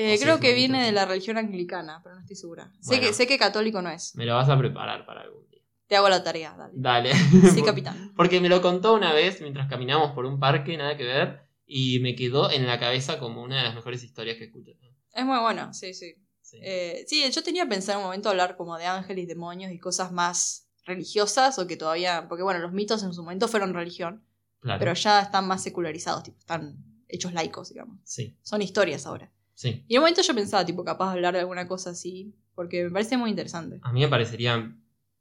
Eh, 0.00 0.16
creo 0.20 0.38
que 0.38 0.54
viene 0.54 0.86
de 0.86 0.92
la 0.92 1.06
religión 1.06 1.38
anglicana, 1.38 2.00
pero 2.04 2.14
no 2.14 2.20
estoy 2.20 2.36
segura. 2.36 2.70
Sé, 2.78 3.00
que, 3.00 3.12
sé 3.12 3.26
que 3.26 3.36
católico 3.36 3.82
no 3.82 3.90
es. 3.90 4.14
Me 4.14 4.26
lo 4.26 4.36
vas 4.36 4.48
a 4.48 4.56
preparar 4.56 5.04
para 5.04 5.22
algún 5.22 5.48
día. 5.50 5.60
Te 5.88 5.96
hago 5.96 6.08
la 6.08 6.22
tarea, 6.22 6.54
dale. 6.56 6.72
Dale. 6.76 7.12
Sí, 7.52 7.62
capitán. 7.66 8.12
Porque 8.14 8.40
me 8.40 8.48
lo 8.48 8.62
contó 8.62 8.94
una 8.94 9.12
vez 9.12 9.40
mientras 9.40 9.68
caminamos 9.68 10.12
por 10.12 10.24
un 10.24 10.38
parque, 10.38 10.76
nada 10.76 10.96
que 10.96 11.02
ver, 11.02 11.40
y 11.66 11.98
me 11.98 12.14
quedó 12.14 12.48
en 12.48 12.64
la 12.68 12.78
cabeza 12.78 13.18
como 13.18 13.42
una 13.42 13.56
de 13.56 13.64
las 13.64 13.74
mejores 13.74 14.04
historias 14.04 14.36
que 14.36 14.44
escuché. 14.44 14.78
Es 15.12 15.24
muy 15.24 15.40
bueno, 15.40 15.74
sí, 15.74 15.92
sí. 15.92 16.14
Sí. 16.42 16.58
Eh, 16.62 17.04
sí, 17.08 17.28
yo 17.28 17.42
tenía 17.42 17.68
pensado 17.68 17.98
en 17.98 18.04
un 18.04 18.04
momento 18.04 18.28
hablar 18.28 18.56
como 18.56 18.78
de 18.78 18.86
ángeles 18.86 19.26
demonios 19.26 19.72
y 19.72 19.80
cosas 19.80 20.12
más 20.12 20.70
religiosas 20.84 21.58
o 21.58 21.66
que 21.66 21.76
todavía, 21.76 22.28
porque 22.28 22.44
bueno, 22.44 22.60
los 22.60 22.72
mitos 22.72 23.02
en 23.02 23.12
su 23.12 23.24
momento 23.24 23.48
fueron 23.48 23.74
religión, 23.74 24.24
claro. 24.60 24.78
pero 24.78 24.94
ya 24.94 25.22
están 25.22 25.48
más 25.48 25.64
secularizados, 25.64 26.22
tipo, 26.22 26.38
están 26.38 26.84
hechos 27.08 27.32
laicos, 27.32 27.70
digamos. 27.70 27.98
Sí, 28.04 28.38
Son 28.42 28.62
historias 28.62 29.04
ahora. 29.04 29.32
Sí. 29.58 29.84
Y 29.88 29.94
en 29.94 29.98
un 29.98 30.02
momento 30.04 30.22
yo 30.22 30.34
pensaba, 30.34 30.64
tipo, 30.64 30.84
capaz 30.84 31.06
de 31.10 31.12
hablar 31.16 31.34
de 31.34 31.40
alguna 31.40 31.66
cosa 31.66 31.90
así, 31.90 32.32
porque 32.54 32.84
me 32.84 32.90
parece 32.90 33.16
muy 33.16 33.30
interesante. 33.30 33.80
A 33.82 33.92
mí 33.92 34.00
me 34.00 34.08
parecería 34.08 34.72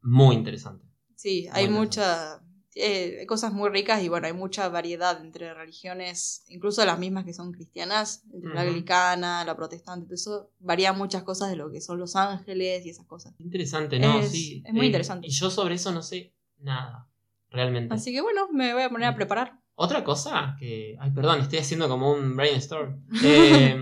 muy 0.02 0.36
interesante. 0.36 0.86
Sí, 1.15 1.47
hay 1.52 1.67
muchas 1.67 2.39
cosas 3.28 3.52
muy 3.54 3.69
ricas 3.69 4.04
y 4.04 4.08
bueno, 4.08 4.28
hay 4.28 4.34
mucha 4.34 4.69
variedad 4.69 5.19
entre 5.19 5.52
religiones, 5.56 6.43
incluso 6.47 6.86
las 6.86 7.00
mismas 7.00 7.26
que 7.26 7.34
son 7.34 7.52
cristianas, 7.52 8.21
entre 8.32 8.54
la 8.54 8.62
anglicana, 8.62 9.43
la 9.43 9.56
protestante, 9.56 10.06
todo 10.06 10.13
eso, 10.13 10.52
varían 10.60 10.95
muchas 10.95 11.23
cosas 11.23 11.50
de 11.50 11.56
lo 11.56 11.71
que 11.71 11.82
son 11.82 11.97
los 11.97 12.15
ángeles 12.15 12.86
y 12.86 12.91
esas 12.91 13.08
cosas. 13.08 13.34
Interesante, 13.39 13.97
¿no? 14.00 14.19
Es- 14.19 14.30
sí. 14.30 14.62
es 14.63 14.73
muy 14.73 14.84
Eh, 14.84 14.89
interesante. 14.89 15.26
Y 15.28 15.32
yo 15.32 15.50
sobre 15.50 15.73
eso 15.73 15.91
no 15.91 16.04
sé 16.04 16.36
nada, 16.60 17.10
realmente. 17.50 17.95
Así 17.95 18.12
que 18.13 18.21
bueno, 18.21 18.47
me 18.52 18.73
voy 18.76 18.84
a 18.84 18.89
poner 18.91 19.08
a 19.08 19.15
preparar. 19.15 19.60
Otra 19.73 20.04
cosa 20.04 20.56
que. 20.60 20.95
Ay, 21.00 21.10
perdón, 21.12 21.39
estoy 21.41 21.58
haciendo 21.60 21.88
como 21.89 22.12
un 22.12 22.36
brainstorm. 22.36 23.04
Eh, 23.23 23.76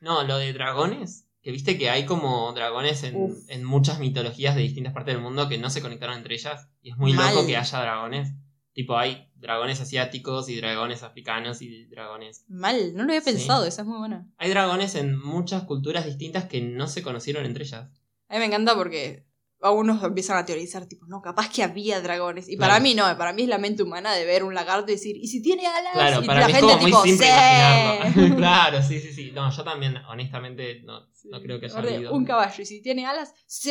no, 0.00 0.24
lo 0.24 0.38
de 0.38 0.52
dragones. 0.52 1.26
Que 1.42 1.52
viste 1.52 1.78
que 1.78 1.88
hay 1.88 2.04
como 2.04 2.52
dragones 2.52 3.02
en, 3.02 3.16
Uf. 3.16 3.38
en 3.48 3.64
muchas 3.64 3.98
mitologías 3.98 4.54
de 4.54 4.60
distintas 4.60 4.92
partes 4.92 5.14
del 5.14 5.22
mundo 5.22 5.48
que 5.48 5.56
no 5.56 5.70
se 5.70 5.80
conectaron 5.80 6.18
entre 6.18 6.34
ellas. 6.34 6.68
Y 6.82 6.90
es 6.90 6.96
muy 6.98 7.14
Mal. 7.14 7.34
loco 7.34 7.46
que 7.46 7.56
haya 7.56 7.80
dragones. 7.80 8.34
Tipo, 8.72 8.98
hay 8.98 9.30
dragones 9.36 9.80
asiáticos 9.80 10.48
y 10.50 10.56
dragones 10.56 11.02
africanos 11.02 11.62
y 11.62 11.86
dragones. 11.86 12.44
Mal, 12.48 12.94
no 12.94 13.04
lo 13.04 13.10
había 13.12 13.20
Sí. 13.22 13.30
pensado, 13.32 13.64
esa 13.64 13.82
es 13.82 13.88
muy 13.88 13.98
buena. 13.98 14.28
Hay 14.36 14.50
dragones 14.50 14.94
en 14.96 15.18
muchas 15.18 15.64
culturas 15.64 16.04
distintas 16.04 16.44
que 16.44 16.60
no 16.60 16.86
se 16.88 17.02
conocieron 17.02 17.46
entre 17.46 17.64
ellas. 17.64 17.88
A 18.28 18.34
mí 18.34 18.38
me 18.40 18.44
encanta 18.44 18.74
porque 18.76 19.24
algunos 19.62 20.02
empiezan 20.02 20.38
a 20.38 20.44
teorizar, 20.44 20.86
tipo, 20.86 21.06
no, 21.06 21.20
capaz 21.20 21.50
que 21.50 21.62
había 21.62 22.00
dragones. 22.00 22.48
Y 22.48 22.56
Claro. 22.56 22.70
para 22.72 22.80
mí 22.82 22.94
no, 22.94 23.04
para 23.18 23.32
mí 23.32 23.42
es 23.42 23.48
la 23.48 23.58
mente 23.58 23.82
humana 23.82 24.14
de 24.14 24.24
ver 24.24 24.42
un 24.44 24.54
lagarto 24.54 24.90
y 24.90 24.94
decir, 24.94 25.16
¿y 25.16 25.26
si 25.28 25.42
tiene 25.42 25.66
alas? 25.66 25.92
Claro, 25.92 26.22
y 26.22 26.26
para 26.26 26.40
la 26.40 26.46
mí 26.46 26.52
es 26.52 26.58
gente 26.58 26.72
como 26.72 26.82
muy 26.82 26.90
tipo, 26.90 27.02
simple 27.04 27.26
"Sí". 27.26 27.32
imaginarlo. 27.32 28.36
claro, 28.36 28.82
sí, 28.82 29.00
sí, 29.00 29.12
sí. 29.12 29.30
No, 29.32 29.50
yo 29.54 29.62
también, 29.64 29.96
honestamente, 30.08 30.82
no, 30.84 31.00
no 31.30 31.42
creo 31.42 31.60
que 31.60 31.66
haya 31.66 31.78
habido. 31.78 32.12
Un 32.14 32.24
caballo, 32.24 32.62
y 32.62 32.66
si 32.66 32.80
tiene 32.82 33.06
alas, 33.06 33.34
sí. 33.46 33.70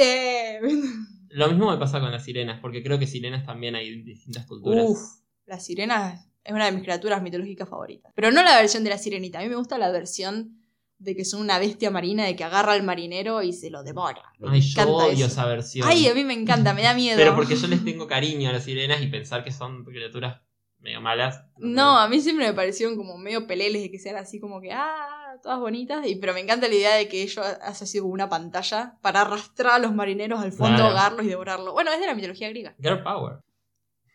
Lo 1.30 1.48
mismo 1.50 1.72
me 1.72 1.78
pasa 1.78 2.00
con 2.00 2.12
las 2.12 2.24
sirenas, 2.24 2.60
porque 2.62 2.82
creo 2.84 2.98
que 3.00 3.08
sirenas 3.08 3.46
también 3.46 3.76
hay 3.76 3.90
en 3.90 4.04
distintas 4.06 4.46
culturas. 4.46 4.86
Uf, 4.88 5.00
la 5.46 5.60
sirena 5.60 6.26
es 6.44 6.54
una 6.54 6.66
de 6.66 6.72
mis 6.72 6.84
criaturas 6.84 7.22
mitológicas 7.22 7.70
favoritas. 7.70 8.12
Pero 8.16 8.32
no 8.32 8.42
la 8.44 8.56
versión 8.58 8.84
de 8.84 8.90
la 8.90 8.98
sirenita, 8.98 9.40
a 9.40 9.44
mí 9.44 9.50
me 9.50 9.56
gusta 9.56 9.78
la 9.78 9.92
versión 9.92 10.59
de 11.00 11.16
que 11.16 11.26
son 11.26 11.42
una 11.42 11.58
bestia 11.60 11.90
marina, 11.92 12.26
de 12.26 12.36
que 12.36 12.44
agarra 12.44 12.74
al 12.74 12.84
marinero 12.84 13.42
y 13.42 13.54
se 13.54 13.70
lo 13.70 13.84
devora. 13.84 14.22
Me 14.38 14.52
Ay, 14.52 14.62
yo 14.62 14.82
odio 14.88 15.12
eso. 15.12 15.26
esa 15.28 15.46
versión. 15.46 15.88
Ay, 15.88 16.08
a 16.08 16.14
mí 16.14 16.24
me 16.26 16.34
encanta, 16.34 16.74
me 16.74 16.84
da 16.84 16.94
miedo. 16.96 17.18
Pero 17.18 17.36
porque 17.36 17.56
yo 17.56 17.68
les 17.68 17.84
tengo 17.84 18.06
cariño 18.08 18.50
a 18.50 18.54
las 18.54 18.66
sirenas 18.66 19.02
y 19.02 19.08
pensar 19.08 19.44
que 19.44 19.52
son 19.52 19.84
criaturas 19.86 20.42
medio 20.80 21.02
malas. 21.02 21.44
No, 21.58 21.98
a 22.00 22.08
mí 22.08 22.22
siempre 22.22 22.48
me 22.48 22.54
parecieron 22.54 22.96
como 22.96 23.18
medio 23.18 23.48
peleles 23.48 23.82
de 23.82 23.92
que 23.92 24.00
sean 24.00 24.16
así 24.16 24.40
como 24.40 24.62
que, 24.62 24.72
ah, 24.72 25.36
todas 25.44 25.60
bonitas. 25.60 26.06
Y, 26.08 26.16
pero 26.18 26.34
me 26.34 26.40
encanta 26.42 26.68
la 26.70 26.76
idea 26.76 26.96
de 26.96 27.08
que 27.10 27.22
ello 27.24 27.42
hace 27.62 27.84
así 27.86 28.00
como 28.00 28.14
una 28.14 28.30
pantalla 28.30 28.98
para 29.02 29.22
arrastrar 29.22 29.74
a 29.74 29.80
los 29.80 29.94
marineros 29.94 30.40
al 30.40 30.52
fondo, 30.54 30.76
Claro. 30.78 30.90
ahogarlos 30.92 31.26
y 31.26 31.30
devorarlos. 31.30 31.74
Bueno, 31.74 31.92
es 31.92 32.00
de 32.00 32.08
la 32.08 32.16
mitología 32.16 32.48
griega. 32.50 32.76
Girl 32.82 33.04
Power. 33.04 33.40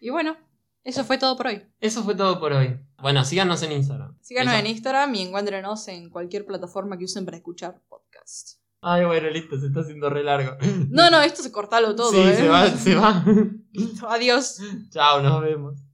Y 0.01 0.09
bueno, 0.11 0.37
eso 0.85 1.05
fue 1.05 1.19
todo 1.19 1.37
por 1.37 1.47
hoy. 1.49 1.63
Eso 1.81 2.03
fue 2.03 2.15
todo 2.15 2.39
por 2.41 2.53
hoy. 2.53 2.79
Bueno, 3.05 3.23
síganos 3.23 3.63
en 3.63 3.73
Instagram. 3.73 4.17
Síganos 4.23 4.55
Eso. 4.55 4.61
en 4.61 4.67
Instagram 4.67 5.15
y 5.15 5.21
encuéntrenos 5.25 5.89
en 5.89 6.09
cualquier 6.09 6.47
plataforma 6.47 6.97
que 6.97 7.05
usen 7.05 7.27
para 7.27 7.37
escuchar 7.37 7.83
podcast. 7.87 8.61
Ay, 8.81 9.05
bueno, 9.05 9.29
listo, 9.29 9.61
se 9.61 9.67
está 9.67 9.81
haciendo 9.81 10.09
re 10.09 10.25
largo. 10.25 10.57
No, 10.89 11.11
no, 11.11 11.21
esto 11.21 11.43
se 11.43 11.53
cortalo 11.53 11.95
todo, 11.95 12.13
sí, 12.13 12.19
¿eh? 12.19 12.35
se 12.35 12.49
va, 12.49 12.67
se 12.71 12.95
va. 12.95 13.23
Listo, 13.73 14.09
adiós. 14.09 14.59
Chao, 14.89 15.21
nos 15.21 15.43
vemos. 15.43 15.85